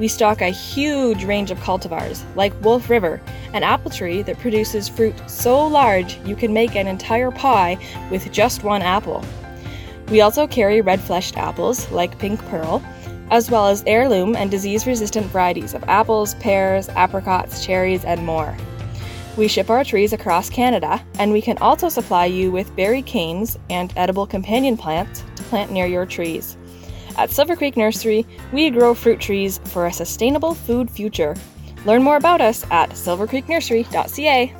[0.00, 3.20] We stock a huge range of cultivars, like Wolf River,
[3.52, 7.78] an apple tree that produces fruit so large you can make an entire pie
[8.10, 9.24] with just one apple.
[10.08, 12.82] We also carry red fleshed apples, like Pink Pearl,
[13.30, 18.56] as well as heirloom and disease resistant varieties of apples, pears, apricots, cherries, and more.
[19.36, 23.58] We ship our trees across Canada, and we can also supply you with berry canes
[23.70, 26.56] and edible companion plants to plant near your trees.
[27.16, 31.34] At Silver Creek Nursery, we grow fruit trees for a sustainable food future.
[31.86, 34.54] Learn more about us at silvercreeknursery.ca.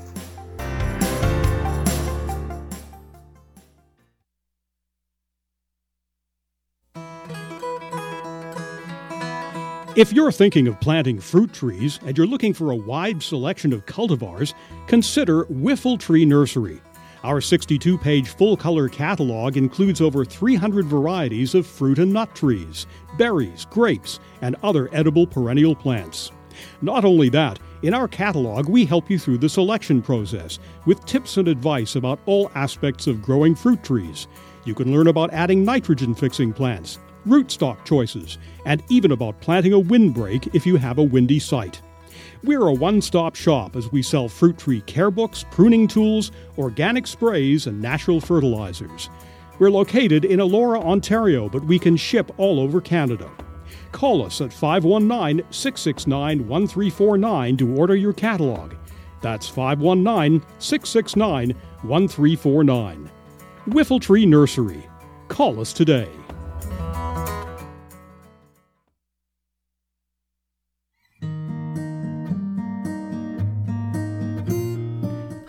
[9.95, 13.85] If you're thinking of planting fruit trees and you're looking for a wide selection of
[13.85, 14.55] cultivars,
[14.87, 16.81] consider Whiffletree Nursery.
[17.23, 22.87] Our 62 page full color catalog includes over 300 varieties of fruit and nut trees,
[23.19, 26.33] berries, grapes, and other edible perennial plants.
[26.81, 31.37] Not only that, in our catalog, we help you through the selection process with tips
[31.37, 34.27] and advice about all aspects of growing fruit trees.
[34.65, 39.79] You can learn about adding nitrogen fixing plants, rootstock choices, and even about planting a
[39.79, 41.81] windbreak if you have a windy site.
[42.45, 47.07] We're a one stop shop as we sell fruit tree care books, pruning tools, organic
[47.07, 49.09] sprays, and natural fertilizers.
[49.59, 53.31] We're located in Elora, Ontario, but we can ship all over Canada.
[53.93, 58.75] Call us at 519 669 1349 to order your catalog.
[59.21, 61.51] That's 519 669
[61.83, 63.11] 1349.
[63.69, 64.85] Whiffletree Nursery.
[65.29, 66.09] Call us today.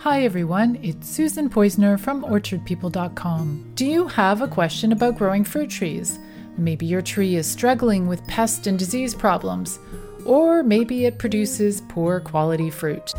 [0.04, 3.72] Hi everyone, it's Susan Poizner from OrchardPeople.com.
[3.74, 6.18] Do you have a question about growing fruit trees?
[6.58, 9.78] Maybe your tree is struggling with pest and disease problems,
[10.26, 13.14] or maybe it produces poor quality fruit.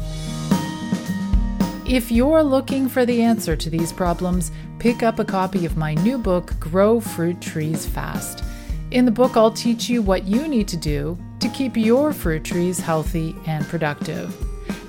[1.89, 5.95] If you're looking for the answer to these problems, pick up a copy of my
[5.95, 8.43] new book, Grow Fruit Trees Fast.
[8.91, 12.43] In the book, I'll teach you what you need to do to keep your fruit
[12.43, 14.31] trees healthy and productive.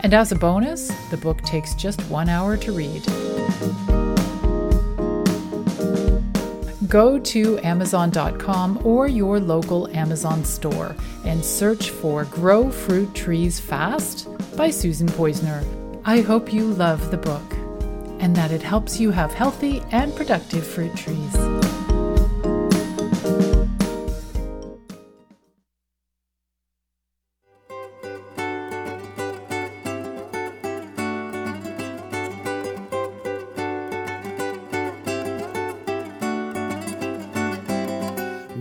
[0.00, 3.04] And as a bonus, the book takes just one hour to read.
[6.88, 14.28] Go to Amazon.com or your local Amazon store and search for Grow Fruit Trees Fast
[14.56, 15.64] by Susan Poizner.
[16.04, 17.42] I hope you love the book
[18.20, 21.36] and that it helps you have healthy and productive fruit trees.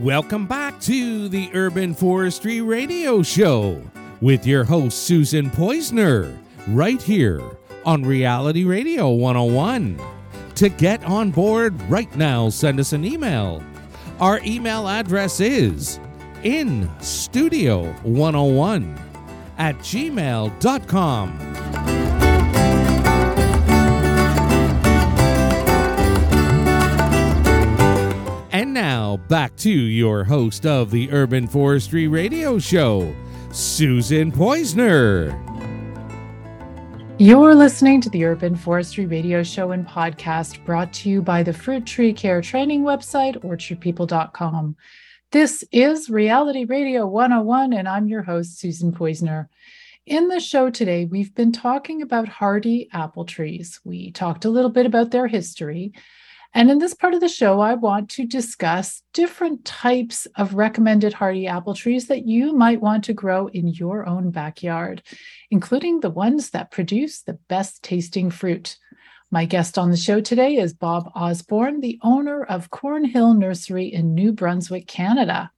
[0.05, 3.81] Welcome back to the Urban Forestry Radio Show
[4.21, 6.37] with your host, Susan Poizner,
[6.67, 7.41] right here
[7.87, 9.99] on Reality Radio 101.
[10.57, 13.63] To get on board right now, send us an email.
[14.19, 15.99] Our email address is
[16.43, 18.99] in studio 101
[19.57, 21.54] at gmail.com.
[28.75, 33.15] now, back to your host of the Urban Forestry Radio Show,
[33.53, 35.31] Susan Poizner.
[37.17, 41.53] You're listening to the Urban Forestry Radio Show and podcast brought to you by the
[41.53, 44.75] Fruit Tree Care Training website, orchardpeople.com.
[45.31, 49.47] This is Reality Radio 101, and I'm your host, Susan Poizner.
[50.05, 53.79] In the show today, we've been talking about hardy apple trees.
[53.85, 55.93] We talked a little bit about their history.
[56.55, 61.11] And in this part of the show, I want to discuss different types of recommended
[61.11, 65.03] hardy apple trees that you might want to grow in your own backyard,
[65.51, 68.77] including the ones that produce the best tasting fruit.
[69.31, 74.15] My guest on the show today is Bob Osborne, the owner of Cornhill Nursery in
[74.15, 75.51] New Brunswick, Canada.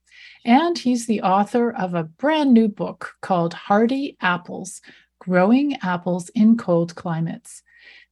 [0.45, 4.81] And he's the author of a brand new book called Hardy Apples
[5.19, 7.61] Growing Apples in Cold Climates.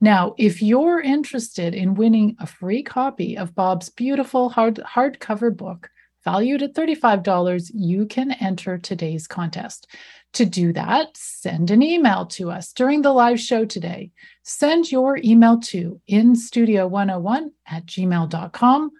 [0.01, 5.89] Now, if you're interested in winning a free copy of Bob's beautiful hard hardcover book,
[6.23, 9.87] valued at $35, you can enter today's contest.
[10.33, 14.11] To do that, send an email to us during the live show today.
[14.43, 18.91] Send your email to instudio101 at gmail.com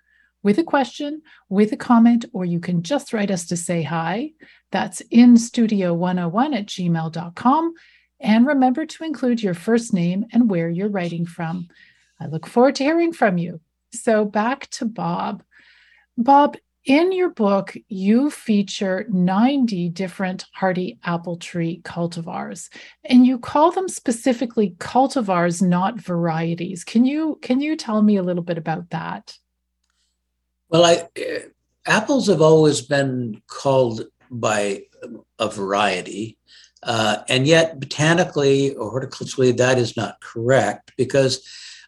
[0.44, 4.32] with a question, with a comment, or you can just write us to say hi.
[4.72, 7.74] That's in studio101 at gmail.com.
[8.20, 11.68] And remember to include your first name and where you're writing from.
[12.20, 13.60] I look forward to hearing from you.
[13.94, 15.44] So back to Bob.
[16.18, 22.70] Bob, in your book, you feature 90 different hardy apple tree cultivars,
[23.04, 26.84] and you call them specifically cultivars, not varieties.
[26.84, 29.36] Can you can you tell me a little bit about that?
[30.70, 31.40] Well, I, uh,
[31.88, 34.84] apples have always been called by
[35.40, 36.38] a variety,
[36.86, 41.46] uh, and yet botanically or horticulturally, that is not correct because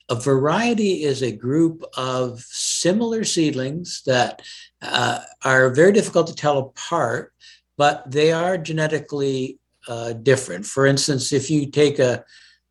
[0.09, 4.41] a variety is a group of similar seedlings that
[4.81, 7.33] uh, are very difficult to tell apart,
[7.77, 10.65] but they are genetically uh, different.
[10.65, 12.23] For instance, if you take a,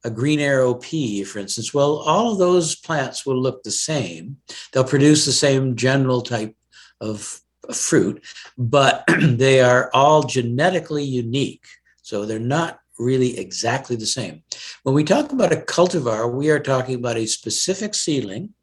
[0.04, 4.38] a green arrow pea, for instance, well, all of those plants will look the same.
[4.72, 6.56] They'll produce the same general type
[7.00, 8.24] of, of fruit,
[8.56, 11.66] but they are all genetically unique.
[12.06, 14.44] So they're not really exactly the same.
[14.84, 18.54] When we talk about a cultivar, we are talking about a specific seedling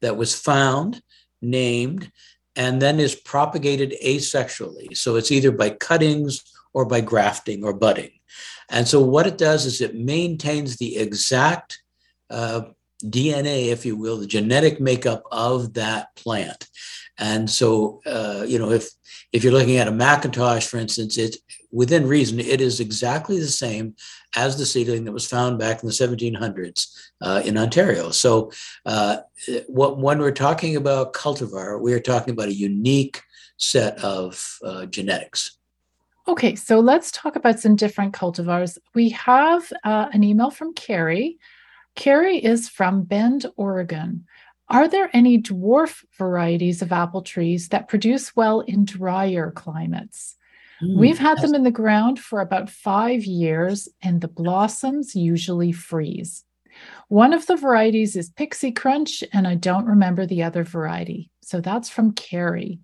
[0.00, 1.02] that was found,
[1.42, 2.12] named,
[2.54, 4.96] and then is propagated asexually.
[4.96, 8.12] So it's either by cuttings or by grafting or budding.
[8.70, 11.82] And so what it does is it maintains the exact
[12.30, 12.62] uh,
[13.02, 16.68] DNA, if you will, the genetic makeup of that plant.
[17.18, 18.88] And so, uh, you know, if
[19.32, 21.38] if you're looking at a McIntosh, for instance, it's
[21.74, 23.94] within reason, it is exactly the same
[24.36, 28.10] as the seedling that was found back in the 1700s uh, in Ontario.
[28.10, 28.52] So,
[28.86, 29.18] uh,
[29.66, 33.22] what, when we're talking about cultivar, we are talking about a unique
[33.56, 35.58] set of uh, genetics.
[36.26, 38.78] Okay, so let's talk about some different cultivars.
[38.94, 41.38] We have uh, an email from Carrie.
[41.96, 44.24] Carrie is from Bend, Oregon.
[44.68, 50.36] Are there any dwarf varieties of apple trees that produce well in drier climates?
[50.82, 55.72] Mm, We've had them in the ground for about five years, and the blossoms usually
[55.72, 56.44] freeze.
[57.08, 61.30] One of the varieties is Pixie Crunch, and I don't remember the other variety.
[61.42, 62.80] So that's from Carrie.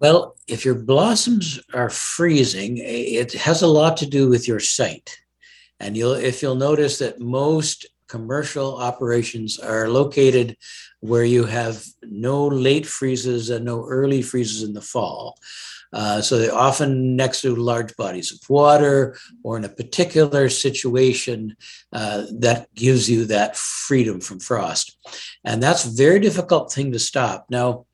[0.00, 5.16] Well, if your blossoms are freezing, it has a lot to do with your site.
[5.80, 10.56] And you'll if you'll notice that most commercial operations are located
[11.00, 15.38] where you have no late freezes and no early freezes in the fall.
[15.94, 21.56] Uh, so they're often next to large bodies of water or in a particular situation
[21.92, 24.98] uh, that gives you that freedom from frost.
[25.44, 27.46] And that's a very difficult thing to stop.
[27.48, 27.86] Now,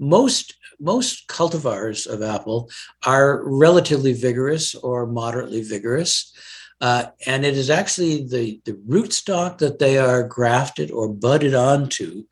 [0.00, 2.68] most most cultivars of apple
[3.06, 6.34] are relatively vigorous or moderately vigorous.
[6.82, 12.24] Uh, and it is actually the, the rootstock that they are grafted or budded onto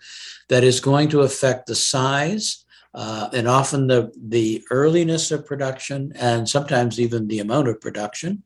[0.50, 2.63] that is going to affect the size
[2.95, 8.42] uh, and often the, the earliness of production and sometimes even the amount of production.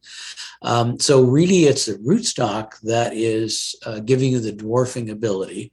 [0.62, 5.70] Um, so, really, it's the rootstock that is uh, giving you the dwarfing ability.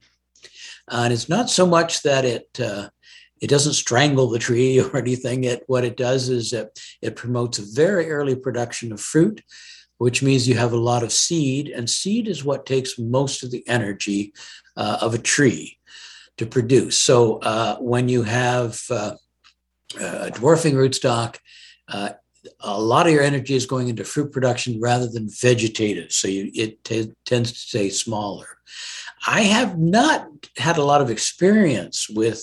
[0.88, 2.88] and it's not so much that it uh,
[3.40, 5.44] it doesn't strangle the tree or anything.
[5.44, 9.42] It what it does is it, it promotes a very early production of fruit
[9.98, 13.50] which means you have a lot of seed, and seed is what takes most of
[13.50, 14.32] the energy
[14.76, 15.75] uh, of a tree
[16.38, 16.98] to produce.
[16.98, 19.14] So uh, when you have uh,
[19.98, 21.38] a dwarfing rootstock,
[21.88, 22.10] uh,
[22.60, 26.12] a lot of your energy is going into fruit production rather than vegetative.
[26.12, 28.46] So you, it t- tends to stay smaller.
[29.26, 32.42] I have not had a lot of experience with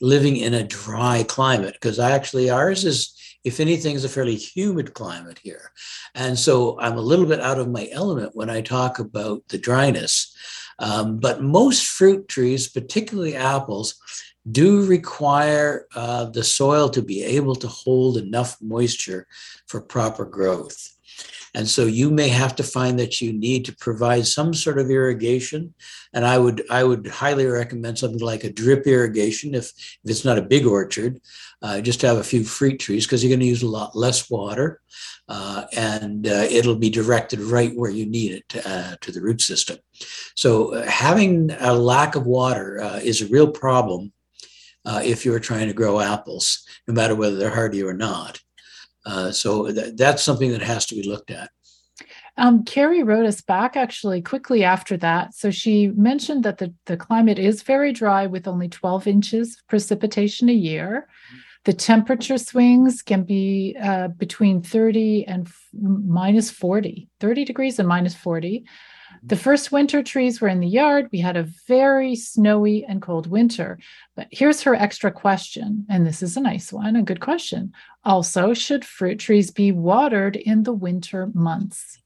[0.00, 4.36] living in a dry climate because I actually ours is if anything, is a fairly
[4.36, 5.72] humid climate here.
[6.14, 9.58] And so I'm a little bit out of my element when I talk about the
[9.58, 10.34] dryness.
[10.80, 13.94] Um, but most fruit trees, particularly apples,
[14.50, 19.26] do require uh, the soil to be able to hold enough moisture
[19.66, 20.96] for proper growth.
[21.54, 24.90] And so you may have to find that you need to provide some sort of
[24.90, 25.74] irrigation.
[26.12, 29.66] And I would I would highly recommend something like a drip irrigation if,
[30.04, 31.20] if it's not a big orchard,
[31.62, 34.30] uh, just have a few fruit trees because you're going to use a lot less
[34.30, 34.80] water.
[35.28, 39.20] Uh, and uh, it'll be directed right where you need it to, uh, to the
[39.20, 39.78] root system.
[40.34, 44.12] So uh, having a lack of water uh, is a real problem
[44.86, 48.40] if you're trying to grow apples, no matter whether they're hardy or not.
[49.06, 51.50] Uh, so th- that's something that has to be looked at.
[52.36, 55.34] Um, Carrie wrote us back actually quickly after that.
[55.34, 59.66] So she mentioned that the, the climate is very dry with only 12 inches of
[59.66, 61.08] precipitation a year.
[61.64, 67.86] The temperature swings can be uh, between 30 and f- minus 40, 30 degrees and
[67.86, 68.64] minus 40.
[69.22, 71.08] The first winter trees were in the yard.
[71.12, 73.78] We had a very snowy and cold winter.
[74.16, 77.72] But here's her extra question, and this is a nice one, a good question.
[78.04, 81.98] Also, should fruit trees be watered in the winter months?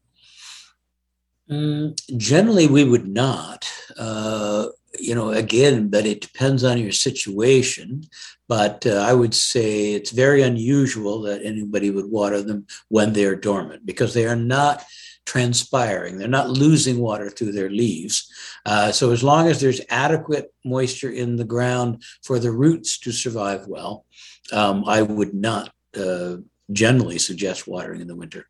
[1.49, 3.71] Mm, generally, we would not.
[3.97, 8.05] Uh, you know, again, but it depends on your situation.
[8.49, 13.37] But uh, I would say it's very unusual that anybody would water them when they're
[13.37, 14.85] dormant because they are not
[15.27, 16.19] transpiring.
[16.19, 18.31] They're not losing water through their leaves.
[18.67, 23.13] Uh, so as long as there's adequate moisture in the ground for the roots to
[23.13, 24.05] survive well,
[24.53, 26.37] um, I would not uh,
[26.73, 28.47] generally suggest watering in the winter.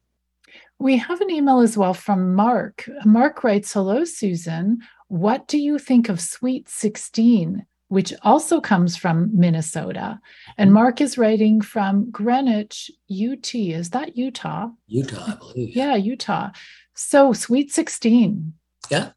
[0.79, 2.89] We have an email as well from Mark.
[3.05, 4.81] Mark writes Hello, Susan.
[5.09, 7.65] What do you think of Sweet 16,
[7.95, 10.21] which also comes from Minnesota?
[10.59, 10.73] And.
[10.73, 13.55] Mark is writing from Greenwich, UT.
[13.55, 14.69] Is that Utah?
[14.89, 15.77] Utah, I believe.
[15.77, 16.51] Yeah, Utah.
[16.95, 18.53] So Sweet 16.
[18.91, 19.11] Yeah.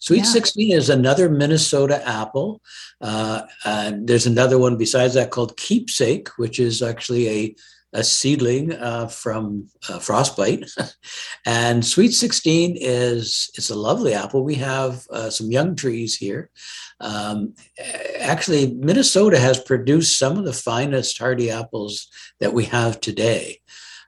[0.00, 0.24] Sweet yeah.
[0.24, 2.60] 16 is another Minnesota apple.
[3.00, 7.56] Uh, and there's another one besides that called Keepsake, which is actually a
[7.94, 10.68] a seedling uh, from uh, frostbite.
[11.46, 14.44] and Sweet 16 is it's a lovely apple.
[14.44, 16.50] We have uh, some young trees here.
[17.00, 17.54] Um,
[18.18, 22.08] actually, Minnesota has produced some of the finest hardy apples
[22.40, 23.60] that we have today.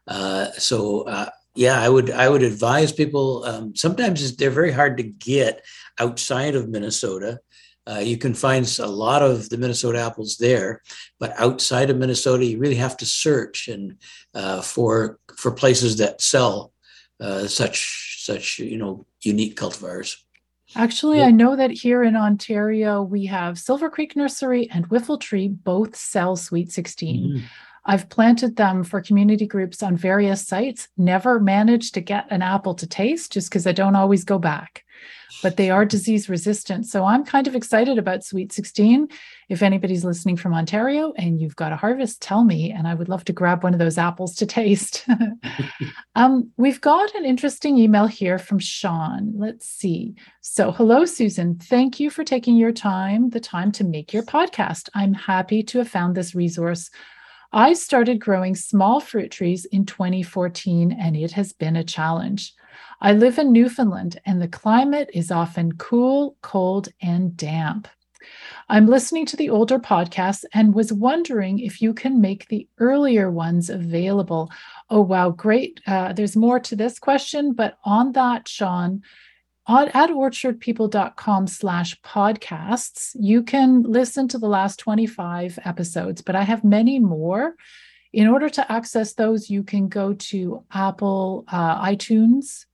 [0.08, 3.44] Uh, so uh, yeah, I would I would advise people.
[3.44, 5.64] Um, sometimes they're very hard to get
[5.98, 7.40] outside of Minnesota.
[7.88, 10.82] Uh, you can find a lot of the Minnesota apples there,
[11.20, 13.96] but outside of Minnesota, you really have to search and
[14.34, 16.72] uh, for for places that sell
[17.20, 20.16] uh, such such you know unique cultivars.
[20.74, 25.94] Actually, I know that here in Ontario, we have Silver Creek Nursery and Whiffletree both
[25.94, 27.16] sell Sweet 16.
[27.16, 27.44] Mm-hmm.
[27.86, 32.74] I've planted them for community groups on various sites, never managed to get an apple
[32.74, 34.84] to taste just because I don't always go back
[35.42, 36.86] but they are disease resistant.
[36.86, 39.08] So I'm kind of excited about Sweet 16.
[39.48, 43.08] If anybody's listening from Ontario and you've got a harvest, tell me, and I would
[43.08, 45.06] love to grab one of those apples to taste.
[46.14, 49.32] um, we've got an interesting email here from Sean.
[49.36, 50.14] Let's see.
[50.40, 51.58] So, hello, Susan.
[51.58, 54.88] Thank you for taking your time, the time to make your podcast.
[54.94, 56.90] I'm happy to have found this resource.
[57.52, 62.54] I started growing small fruit trees in 2014, and it has been a challenge.
[63.00, 67.88] I live in Newfoundland and the climate is often cool, cold, and damp.
[68.68, 73.30] I'm listening to the older podcasts and was wondering if you can make the earlier
[73.30, 74.50] ones available.
[74.90, 75.80] Oh, wow, great.
[75.86, 79.02] Uh, there's more to this question, but on that, Sean,
[79.68, 86.64] at orchardpeople.com slash podcasts, you can listen to the last 25 episodes, but I have
[86.64, 87.54] many more.
[88.12, 92.64] In order to access those, you can go to Apple uh, iTunes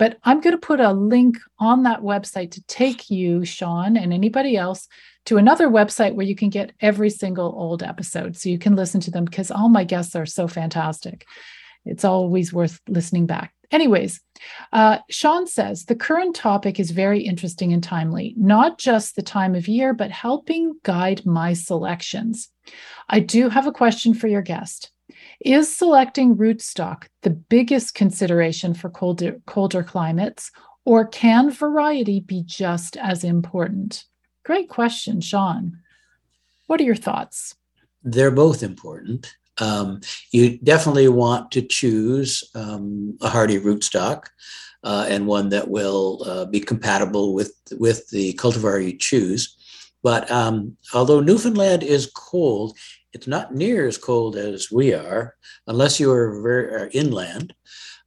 [0.00, 4.14] but I'm going to put a link on that website to take you, Sean, and
[4.14, 4.88] anybody else
[5.26, 8.34] to another website where you can get every single old episode.
[8.34, 11.26] So you can listen to them because all my guests are so fantastic.
[11.84, 13.52] It's always worth listening back.
[13.70, 14.20] Anyways,
[14.72, 19.54] uh, Sean says the current topic is very interesting and timely, not just the time
[19.54, 22.48] of year, but helping guide my selections.
[23.08, 24.90] I do have a question for your guest.
[25.44, 30.50] Is selecting rootstock the biggest consideration for colder, colder climates,
[30.84, 34.04] or can variety be just as important?
[34.44, 35.78] Great question, Sean.
[36.66, 37.54] What are your thoughts?
[38.02, 39.36] They're both important.
[39.60, 40.00] Um,
[40.32, 44.26] you definitely want to choose um, a hardy rootstock
[44.82, 49.56] uh, and one that will uh, be compatible with, with the cultivar you choose.
[50.02, 52.76] But um, although Newfoundland is cold,
[53.12, 55.36] it's not near as cold as we are,
[55.66, 57.54] unless you are very uh, inland,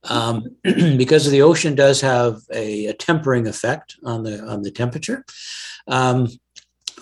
[0.06, 5.24] um, because the ocean does have a, a, tempering effect on the on the temperature.
[5.88, 6.28] Um,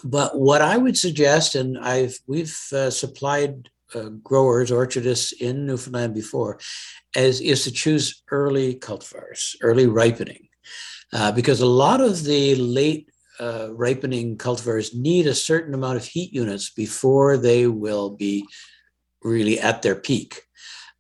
[0.03, 6.13] but what I would suggest, and I've we've uh, supplied uh, growers, orchardists in Newfoundland
[6.13, 6.59] before,
[7.15, 10.47] is is to choose early cultivars, early ripening,
[11.13, 16.05] uh, because a lot of the late uh, ripening cultivars need a certain amount of
[16.05, 18.45] heat units before they will be
[19.23, 20.43] really at their peak.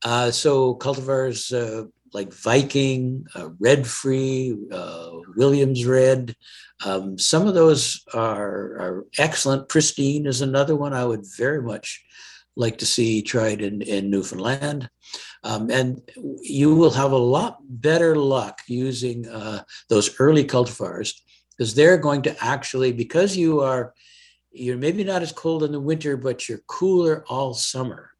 [0.03, 6.35] Uh, so cultivars uh, like Viking, uh, Redfree, uh, Williams Red,
[6.83, 9.69] um, some of those are, are, excellent.
[9.69, 12.03] Pristine is another one I would very much
[12.55, 14.89] like to see tried in, in Newfoundland.
[15.43, 16.01] Um, and
[16.41, 21.13] you will have a lot better luck using uh, those early cultivars
[21.57, 23.93] because they're going to actually because you are
[24.53, 28.11] you're maybe not as cold in the winter but you're cooler all summer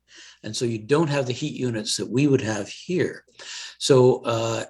[0.43, 3.23] and so you don't have the heat units that we would have here
[3.79, 4.63] so uh,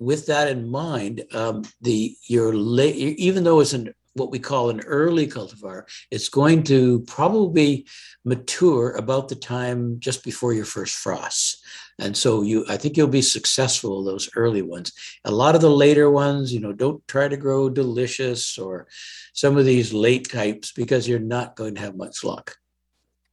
[0.00, 4.70] with that in mind, um, the your late, even though it's an what we call
[4.70, 7.86] an early cultivar, it's going to probably
[8.24, 11.62] mature about the time just before your first frosts.
[11.98, 14.92] And so you, I think you'll be successful those early ones.
[15.24, 18.88] A lot of the later ones, you know, don't try to grow delicious or
[19.32, 22.56] some of these late types because you're not going to have much luck.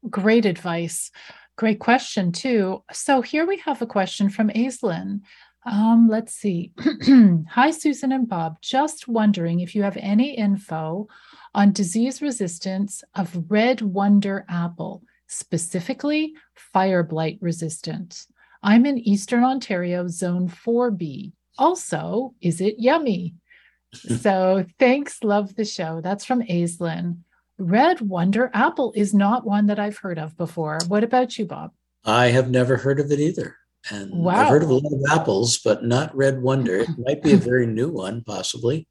[0.09, 1.11] Great advice.
[1.57, 2.83] Great question, too.
[2.91, 5.21] So here we have a question from Aislinn.
[5.65, 6.71] Um, let's see.
[7.49, 8.57] Hi, Susan and Bob.
[8.61, 11.07] Just wondering if you have any info
[11.53, 18.25] on disease resistance of red wonder apple, specifically fire blight resistant.
[18.63, 21.31] I'm in Eastern Ontario, Zone 4B.
[21.57, 23.35] Also, is it yummy?
[23.93, 25.23] so thanks.
[25.23, 26.01] Love the show.
[26.01, 27.19] That's from Aislinn.
[27.57, 30.79] Red Wonder Apple is not one that I've heard of before.
[30.87, 31.71] What about you, Bob?
[32.03, 33.55] I have never heard of it either.
[33.89, 34.35] And wow.
[34.35, 36.81] I've heard of a lot of apples, but not Red Wonder.
[36.81, 38.87] It might be a very new one, possibly.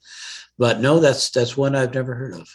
[0.58, 2.48] But no, that's that's one I've never heard of.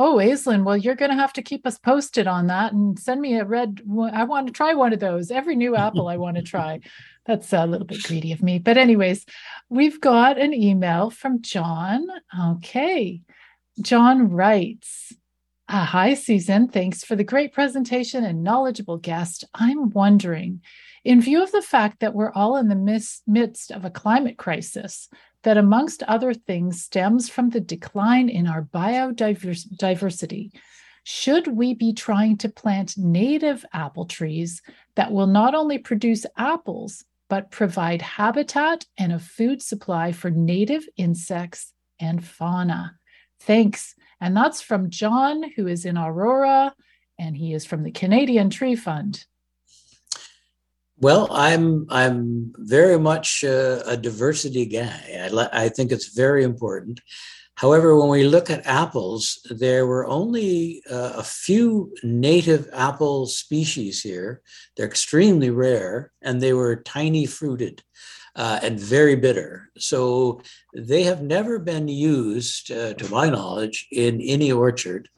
[0.00, 3.20] Oh, Aislinn, well, you're going to have to keep us posted on that and send
[3.20, 3.82] me a red.
[4.12, 5.32] I want to try one of those.
[5.32, 6.80] Every new apple I want to try.
[7.26, 8.60] That's a little bit greedy of me.
[8.60, 9.26] But, anyways,
[9.68, 12.06] we've got an email from John.
[12.40, 13.22] Okay.
[13.82, 15.12] John writes,
[15.68, 16.68] ah, Hi, Susan.
[16.68, 19.44] Thanks for the great presentation and knowledgeable guest.
[19.52, 20.62] I'm wondering,
[21.04, 25.08] in view of the fact that we're all in the midst of a climate crisis,
[25.44, 30.50] that, amongst other things, stems from the decline in our biodiversity.
[31.04, 34.60] Should we be trying to plant native apple trees
[34.96, 40.84] that will not only produce apples, but provide habitat and a food supply for native
[40.96, 42.96] insects and fauna?
[43.40, 43.94] Thanks.
[44.20, 46.74] And that's from John, who is in Aurora,
[47.18, 49.24] and he is from the Canadian Tree Fund.
[51.00, 55.30] Well, I'm I'm very much a, diversity guy.
[55.32, 57.00] I, I think it's very important.
[57.54, 64.02] However, when we look at apples, there were only uh, a few native apple species
[64.02, 64.42] here.
[64.76, 67.82] They're extremely rare, and they were tiny fruited
[68.34, 69.70] uh, and very bitter.
[69.78, 70.40] So
[70.74, 75.08] they have never been used, uh, to my knowledge, in any orchard.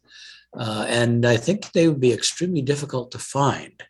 [0.55, 3.83] Uh, and I think they would be extremely difficult to find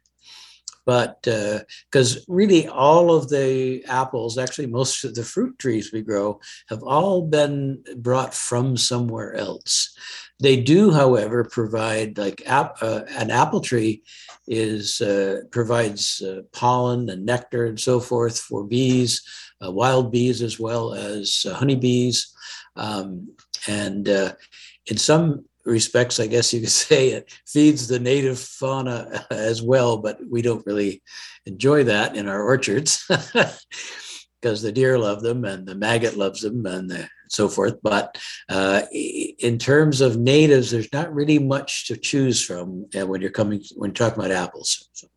[0.90, 6.02] but because uh, really all of the apples, actually most of the fruit trees we
[6.02, 9.96] grow, have all been brought from somewhere else.
[10.40, 14.02] They do, however, provide like ap- uh, an apple tree
[14.48, 19.22] is uh, provides uh, pollen and nectar and so forth for bees,
[19.64, 22.34] uh, wild bees as well as uh, honeybees,
[22.74, 23.28] um,
[23.68, 29.62] and in some respects, I guess you could say it feeds the native fauna as
[29.62, 31.02] well, but we don't really
[31.46, 33.04] enjoy that in our orchards
[34.40, 37.76] because the deer love them and the maggot loves them and the, so forth.
[37.82, 43.20] But uh, in terms of natives, there's not really much to choose from uh, when
[43.20, 44.88] you're coming when you're talking about apples.
[44.92, 45.08] So.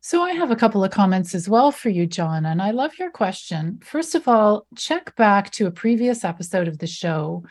[0.00, 2.98] So, I have a couple of comments as well for you, John, and I love
[2.98, 3.80] your question.
[3.82, 7.42] First of all, check back to a previous episode of the show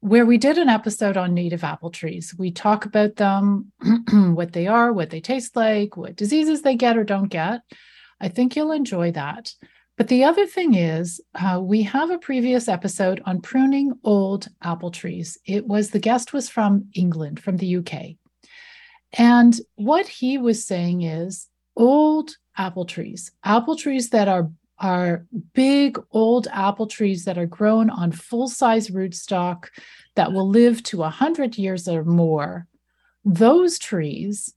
[0.00, 2.34] where we did an episode on native apple trees.
[2.38, 3.72] We talk about them,
[4.12, 7.62] what they are, what they taste like, what diseases they get or don't get.
[8.20, 9.52] I think you'll enjoy that.
[9.96, 14.92] But the other thing is, uh, we have a previous episode on pruning old apple
[14.92, 15.36] trees.
[15.44, 18.16] It was the guest was from England, from the UK.
[19.14, 24.50] And what he was saying is old apple trees, apple trees that are
[24.80, 29.68] are big old apple trees that are grown on full size rootstock
[30.14, 32.66] that will live to 100 years or more.
[33.24, 34.54] Those trees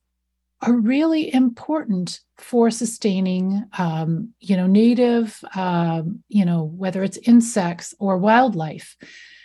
[0.62, 7.94] are really important for sustaining, um, you know, native, um, you know, whether it's insects
[7.98, 8.96] or wildlife.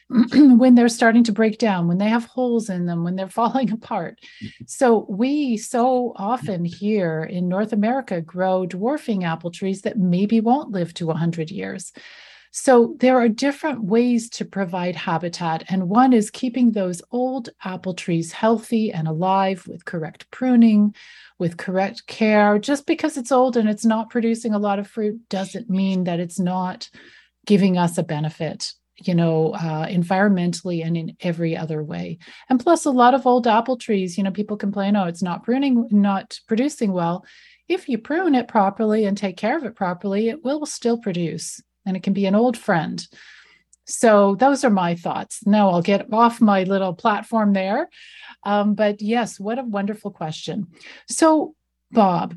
[0.34, 3.72] when they're starting to break down, when they have holes in them, when they're falling
[3.72, 4.20] apart.
[4.66, 10.72] So, we so often here in North America grow dwarfing apple trees that maybe won't
[10.72, 11.92] live to 100 years.
[12.52, 17.94] So, there are different ways to provide habitat, and one is keeping those old apple
[17.94, 20.96] trees healthy and alive with correct pruning,
[21.38, 22.58] with correct care.
[22.60, 26.22] Just because it's old and it's not producing a lot of fruit doesn't mean that
[26.22, 26.90] it's not
[27.46, 32.18] giving us a benefit you know, uh, environmentally and in every other way.
[32.50, 35.44] And plus, a lot of old apple trees, you know, people complain, oh, it's not
[35.44, 37.26] pruning, not producing well.
[37.68, 41.62] If you prune it properly and take care of it properly, it will still produce
[41.86, 43.06] and it can be an old friend.
[43.86, 45.46] So, those are my thoughts.
[45.46, 47.90] Now I'll get off my little platform there.
[48.44, 50.68] Um, but yes, what a wonderful question.
[51.10, 51.56] So,
[51.92, 52.36] Bob,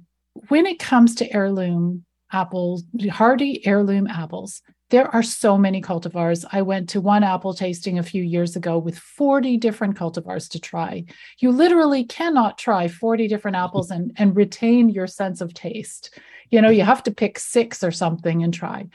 [0.48, 6.45] when it comes to heirloom apples, hardy heirloom apples, there are so many cultivars.
[6.53, 10.61] I went to one apple tasting a few years ago with 40 different cultivars to
[10.61, 11.05] try.
[11.38, 16.18] You literally cannot try 40 different apples and, and retain your sense of taste.
[16.51, 18.88] You know, you have to pick six or something and try.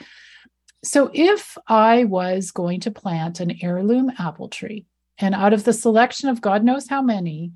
[0.84, 4.86] So if I was going to plant an heirloom apple tree,
[5.18, 7.54] and out of the selection of God knows how many,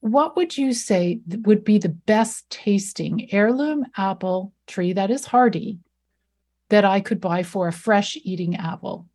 [0.00, 5.78] what would you say would be the best tasting heirloom apple tree that is hardy
[6.70, 9.06] that I could buy for a fresh eating apple?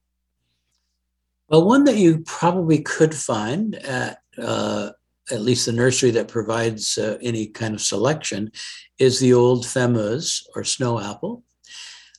[1.49, 4.91] Well, one that you probably could find at uh,
[5.31, 8.51] at least the nursery that provides uh, any kind of selection
[8.97, 11.43] is the old fameuse or snow apple.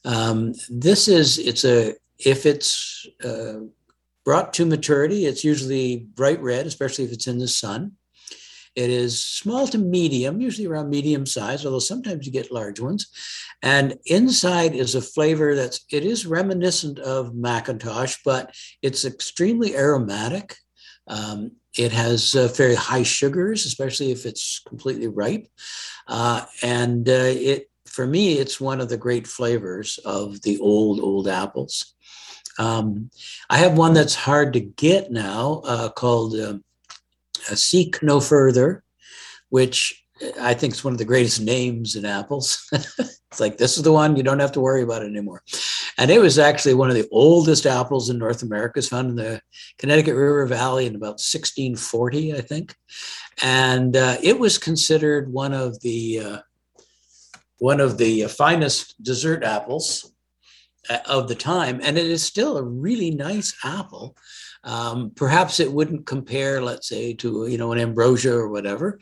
[0.04, 3.60] Um, this is it's a if it's uh,
[4.24, 7.92] brought to maturity, it's usually bright red, especially if it's in the sun.
[8.74, 13.06] It is small to medium, usually around medium size, although sometimes you get large ones.
[13.62, 20.56] And inside is a flavor that's, it is reminiscent of McIntosh, but it's extremely aromatic.
[21.06, 25.46] Um, it has uh, very high sugars, especially if it's completely ripe.
[26.08, 31.00] Uh, and uh, it, for me, it's one of the great flavors of the old,
[31.00, 31.94] old apples.
[32.58, 33.10] Um,
[33.50, 36.63] I have one that's hard to get now uh, called um,
[37.54, 38.82] Seek No Further,
[39.48, 40.04] which
[40.40, 42.68] I think is one of the greatest names in apples.
[42.72, 45.42] it's like, this is the one, you don't have to worry about it anymore.
[45.98, 48.78] And it was actually one of the oldest apples in North America.
[48.78, 49.40] It's found in the
[49.78, 52.74] Connecticut River Valley in about 1640, I think.
[53.42, 56.38] And uh, it was considered one of the uh,
[57.58, 60.12] one of the finest dessert apples
[60.90, 64.16] uh, of the time, and it is still a really nice apple.
[64.64, 68.98] Um, perhaps it wouldn't compare, let's say, to you know an ambrosia or whatever,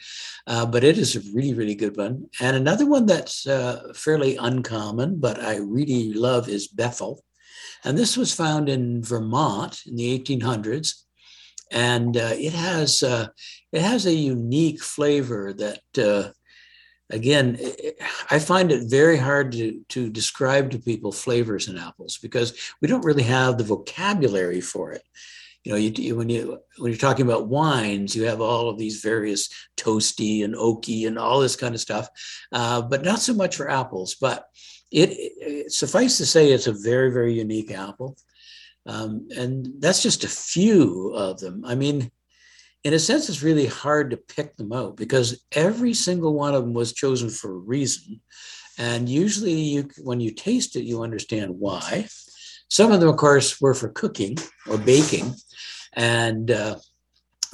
[0.46, 2.28] uh, but it is a really really good one.
[2.40, 7.24] And another one that's uh, fairly uncommon, but I really love is Bethel,
[7.84, 11.02] and this was found in Vermont in the 1800s,
[11.70, 13.28] and uh, it has uh,
[13.72, 16.32] it has a unique flavor that uh,
[17.10, 17.58] again,
[18.30, 22.88] I find it very hard to, to describe to people flavors in apples because we
[22.88, 25.02] don't really have the vocabulary for it
[25.64, 29.00] you know, you, when you when you're talking about wines, you have all of these
[29.00, 32.08] various toasty and oaky and all this kind of stuff,
[32.50, 34.16] uh, but not so much for apples.
[34.20, 34.46] But
[34.90, 38.16] it, it, suffice to say, it's a very very unique apple,
[38.86, 41.64] um, and that's just a few of them.
[41.64, 42.10] I mean,
[42.82, 46.64] in a sense, it's really hard to pick them out because every single one of
[46.64, 48.20] them was chosen for a reason,
[48.78, 52.08] and usually, you when you taste it, you understand why.
[52.72, 55.34] Some of them, of course, were for cooking or baking.
[55.92, 56.76] And uh,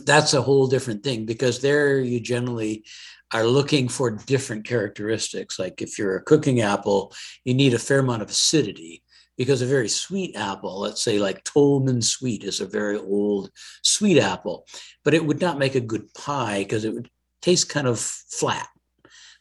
[0.05, 2.85] that's a whole different thing because there you generally
[3.33, 5.59] are looking for different characteristics.
[5.59, 7.13] Like if you're a cooking apple,
[7.43, 9.03] you need a fair amount of acidity
[9.37, 13.51] because a very sweet apple, let's say like Tolman Sweet is a very old
[13.83, 14.69] sweet apple,
[15.03, 17.11] but it would not make a good pie because it would
[17.43, 18.69] taste kind of flat.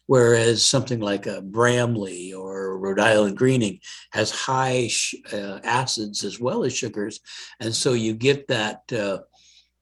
[0.08, 3.80] Whereas something like a Bramley or Rhode Island Greening
[4.12, 7.20] has high sh- uh, acids as well as sugars,
[7.60, 9.20] and so you get that uh,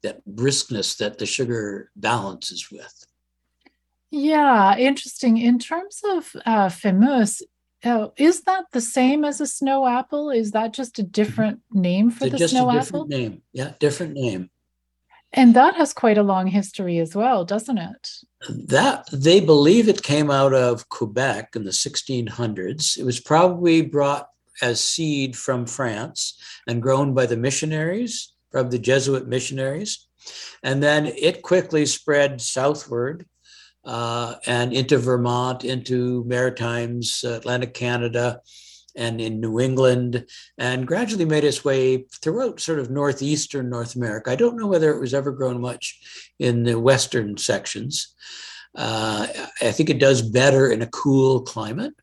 [0.02, 3.06] that briskness that the sugar balances with.
[4.12, 5.38] Yeah, interesting.
[5.38, 7.42] In terms of uh, fameuse,
[7.84, 10.30] uh, is that the same as a snow apple?
[10.30, 13.08] Is that just a different name for it's the just snow a different apple?
[13.08, 14.50] Name, yeah, different name.
[15.36, 18.10] And that has quite a long history as well, doesn't it?
[18.50, 22.98] That they believe it came out of Quebec in the 1600s.
[22.98, 24.30] It was probably brought
[24.62, 30.08] as seed from France and grown by the missionaries, from the Jesuit missionaries.
[30.64, 33.26] And then it quickly spread southward
[33.84, 38.40] uh, and into Vermont, into Maritimes, Atlantic Canada,
[38.96, 40.26] and in New England,
[40.58, 44.32] and gradually made its way throughout sort of northeastern North America.
[44.32, 46.00] I don't know whether it was ever grown much
[46.40, 48.16] in the western sections.
[48.76, 49.28] Uh,
[49.62, 51.94] I think it does better in a cool climate.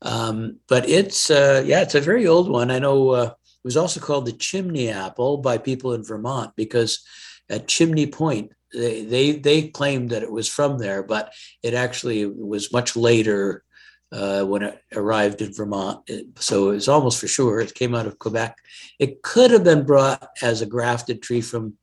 [0.00, 2.70] Um, but it's, uh, yeah, it's a very old one.
[2.70, 7.04] I know uh, it was also called the chimney apple by people in Vermont because
[7.50, 12.26] at Chimney Point, they, they, they claimed that it was from there, but it actually
[12.26, 13.64] was much later
[14.12, 16.00] uh, when it arrived in Vermont.
[16.06, 18.56] It, so it's almost for sure it came out of Quebec.
[18.98, 21.74] It could have been brought as a grafted tree from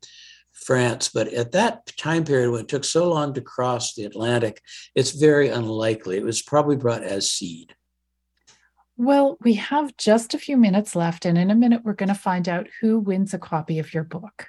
[0.52, 4.62] France, but at that time period when it took so long to cross the Atlantic,
[4.96, 6.18] it's very unlikely.
[6.18, 7.76] It was probably brought as seed.
[8.98, 12.16] Well, we have just a few minutes left, and in a minute, we're going to
[12.16, 14.48] find out who wins a copy of your book.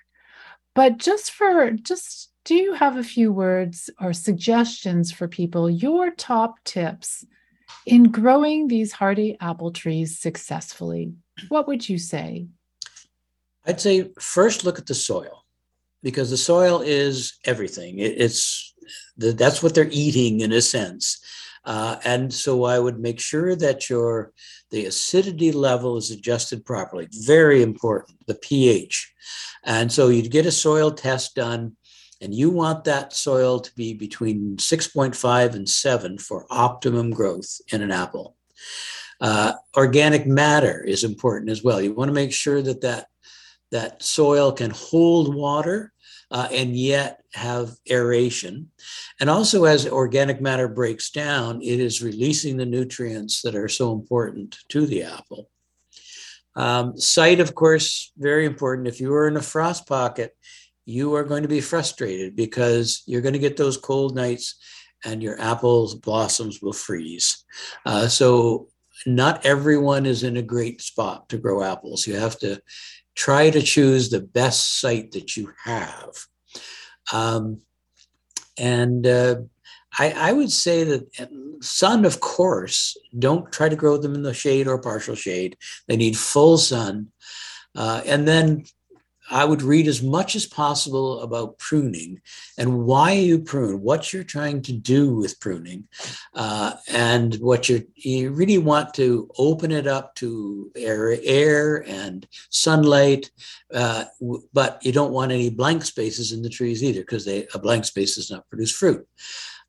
[0.73, 6.13] But just for, just do you have a few words or suggestions for people, your
[6.13, 7.25] top tips
[7.85, 11.13] in growing these hardy apple trees successfully?
[11.49, 12.47] what would you say?
[13.67, 15.45] I'd say first look at the soil
[16.03, 17.99] because the soil is everything.
[17.99, 18.75] It, it's
[19.17, 21.19] that's what they're eating in a sense.
[21.65, 24.33] Uh, and so I would make sure that your
[24.71, 27.09] the acidity level is adjusted properly.
[27.25, 29.13] Very important, the pH.
[29.65, 31.77] And so you'd get a soil test done,
[32.21, 37.83] and you want that soil to be between 6.5 and 7 for optimum growth in
[37.83, 38.37] an apple.
[39.21, 41.81] Uh, organic matter is important as well.
[41.81, 43.07] You want to make sure that that,
[43.71, 45.93] that soil can hold water
[46.31, 48.71] uh, and yet have aeration.
[49.21, 53.93] And also, as organic matter breaks down, it is releasing the nutrients that are so
[53.93, 55.49] important to the apple.
[56.57, 58.89] Um, site, of course, very important.
[58.89, 60.35] If you are in a frost pocket,
[60.87, 64.55] you are going to be frustrated because you're going to get those cold nights
[65.05, 67.45] and your apples blossoms will freeze.
[67.85, 68.69] Uh, so
[69.05, 72.07] not everyone is in a great spot to grow apples.
[72.07, 72.63] You have to
[73.15, 76.11] try to choose the best site that you have.
[77.13, 77.61] Um,
[78.59, 79.37] and uh,
[79.99, 81.29] I, I, would say that
[81.61, 85.57] sun, of course, don't try to grow them in the shade or partial shade.
[85.89, 87.09] They need full sun.
[87.75, 88.65] Uh, and then
[89.31, 92.21] I would read as much as possible about pruning
[92.59, 95.89] and why you prune, what you're trying to do with pruning,
[96.35, 102.27] uh, and what you you really want to open it up to air, air and
[102.51, 103.31] sunlight,
[103.75, 104.05] uh,
[104.53, 108.17] but you don't want any blank spaces in the trees either because a blank space
[108.17, 109.07] does not produce fruit.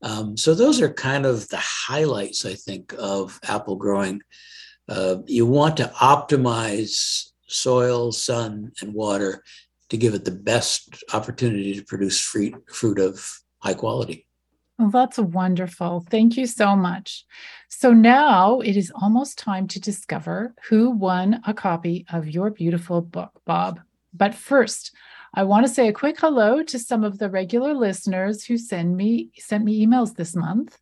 [0.02, 4.22] Um, so those are kind of the highlights, I think, of apple growing.
[4.88, 9.42] Uh, you want to optimize soil, sun, and water
[9.88, 14.26] to give it the best opportunity to produce fruit, fruit of high quality.
[14.78, 16.06] Well, that's wonderful.
[16.08, 17.24] Thank you so much.
[17.68, 23.00] So now it is almost time to discover who won a copy of your beautiful
[23.00, 23.80] book, Bob.
[24.14, 24.94] But first,
[25.34, 28.96] I want to say a quick hello to some of the regular listeners who send
[28.96, 30.78] me sent me emails this month.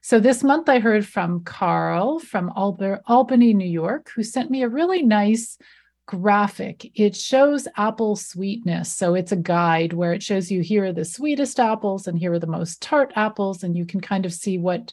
[0.00, 4.68] So this month I heard from Carl from Albany, New York, who sent me a
[4.68, 5.58] really nice
[6.06, 6.90] graphic.
[6.98, 8.94] It shows apple sweetness.
[8.94, 12.32] So it's a guide where it shows you here are the sweetest apples and here
[12.32, 14.92] are the most tart apples and you can kind of see what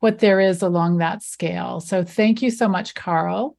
[0.00, 1.80] what there is along that scale.
[1.80, 3.56] So thank you so much Carl.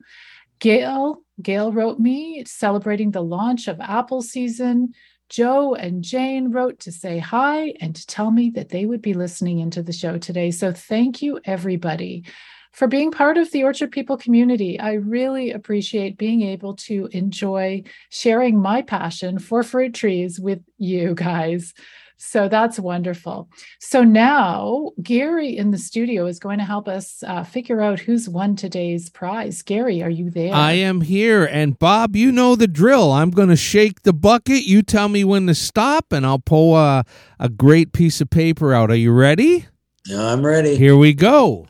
[0.60, 4.94] Gail Gail wrote me celebrating the launch of apple season.
[5.30, 9.14] Joe and Jane wrote to say hi and to tell me that they would be
[9.14, 10.52] listening into the show today.
[10.52, 12.26] So thank you everybody
[12.72, 14.80] for being part of the Orchard People community.
[14.80, 21.16] I really appreciate being able to enjoy sharing my passion for fruit trees with you
[21.16, 21.74] guys.
[22.22, 23.50] So that's wonderful.
[23.80, 28.28] So now Gary in the studio is going to help us uh, figure out who's
[28.28, 29.62] won today's prize.
[29.62, 30.54] Gary, are you there?
[30.54, 31.46] I am here.
[31.46, 33.14] And Bob, you know the drill.
[33.14, 34.64] I'm going to shake the bucket.
[34.64, 37.06] You tell me when to stop, and I'll pull a,
[37.40, 38.92] a great piece of paper out.
[38.92, 39.68] Are you ready?
[40.14, 40.76] I'm ready.
[40.76, 41.68] Here we go.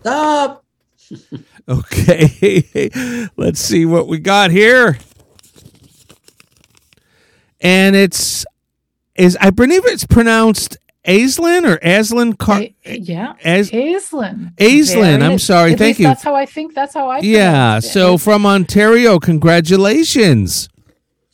[0.00, 0.64] Stop.
[1.68, 2.90] okay.
[3.36, 4.98] Let's see what we got here.
[7.60, 8.44] And it's
[9.16, 13.34] is I believe it's pronounced Aislinn or Aslan Car- A- yeah.
[13.42, 14.54] As- Aislinn.
[14.56, 15.22] Aislinn.
[15.22, 15.74] I'm sorry.
[15.74, 16.06] Thank you.
[16.06, 16.74] That's how I think.
[16.74, 17.18] That's how I.
[17.20, 17.80] Yeah.
[17.80, 20.68] So from Ontario, congratulations.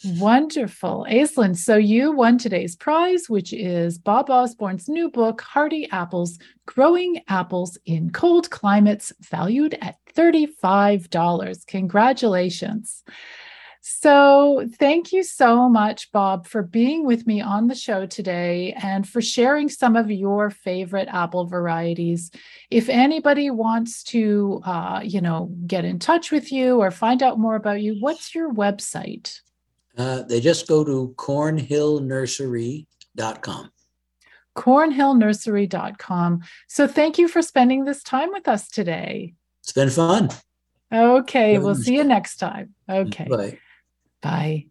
[0.04, 1.06] Wonderful.
[1.08, 7.22] Aislinn, so you won today's prize, which is Bob Osborne's new book, Hardy Apples Growing
[7.28, 11.66] Apples in Cold Climates, valued at $35.
[11.66, 13.02] Congratulations.
[13.86, 19.06] So, thank you so much, Bob, for being with me on the show today and
[19.06, 22.30] for sharing some of your favorite apple varieties.
[22.70, 27.38] If anybody wants to, uh, you know, get in touch with you or find out
[27.38, 29.40] more about you, what's your website?
[29.96, 33.70] Uh, they just go to cornhillnursery.com.
[34.56, 36.40] Cornhillnursery.com.
[36.68, 39.34] So thank you for spending this time with us today.
[39.62, 40.30] It's been fun.
[40.92, 42.74] Okay, we'll see you next time.
[42.88, 43.26] Okay.
[43.28, 43.58] Bye.
[44.22, 44.66] Bye.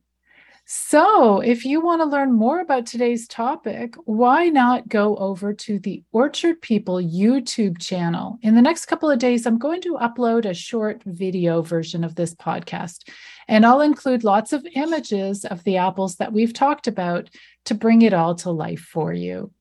[0.65, 5.77] So, if you want to learn more about today's topic, why not go over to
[5.77, 8.39] the Orchard People YouTube channel?
[8.41, 12.15] In the next couple of days, I'm going to upload a short video version of
[12.15, 13.09] this podcast,
[13.47, 17.29] and I'll include lots of images of the apples that we've talked about
[17.65, 19.51] to bring it all to life for you.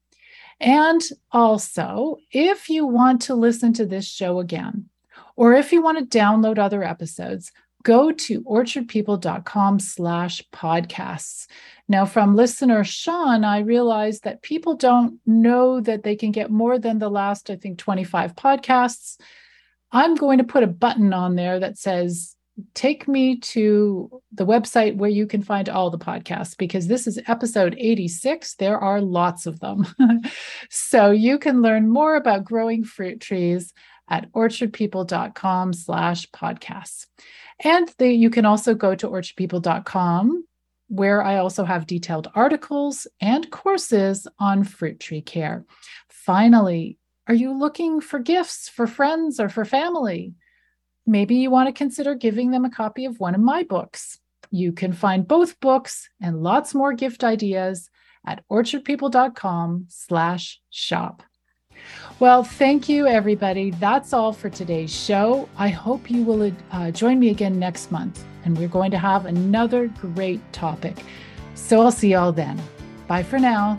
[0.61, 1.01] And
[1.33, 4.89] also, if you want to listen to this show again,
[5.35, 7.51] or if you want to download other episodes,
[7.83, 11.47] go to orchardpeople.com slash podcasts.
[11.89, 16.78] Now, from listener Sean, I realized that people don't know that they can get more
[16.78, 19.18] than the last, I think, 25 podcasts.
[19.91, 22.32] I'm going to put a button on there that says,
[22.75, 27.19] Take me to the website where you can find all the podcasts because this is
[27.27, 28.55] episode 86.
[28.57, 29.87] There are lots of them.
[30.71, 33.73] so you can learn more about growing fruit trees
[34.11, 37.07] at orchardpeople.com slash podcasts.
[37.61, 40.45] And the, you can also go to orchardpeople.com
[40.89, 45.65] where I also have detailed articles and courses on fruit tree care.
[46.11, 50.35] Finally, are you looking for gifts for friends or for family?
[51.07, 54.19] Maybe you want to consider giving them a copy of one of my books.
[54.51, 57.91] You can find both books and lots more gift ideas
[58.27, 61.23] at orchardpeople.com slash shop.
[62.21, 63.71] Well, thank you, everybody.
[63.73, 65.49] That's all for today's show.
[65.57, 69.27] I hope you will uh, join me again next month, and we're going to have
[69.27, 71.03] another great topic.
[71.55, 72.61] So I'll see you all then.
[73.09, 73.79] Bye for now.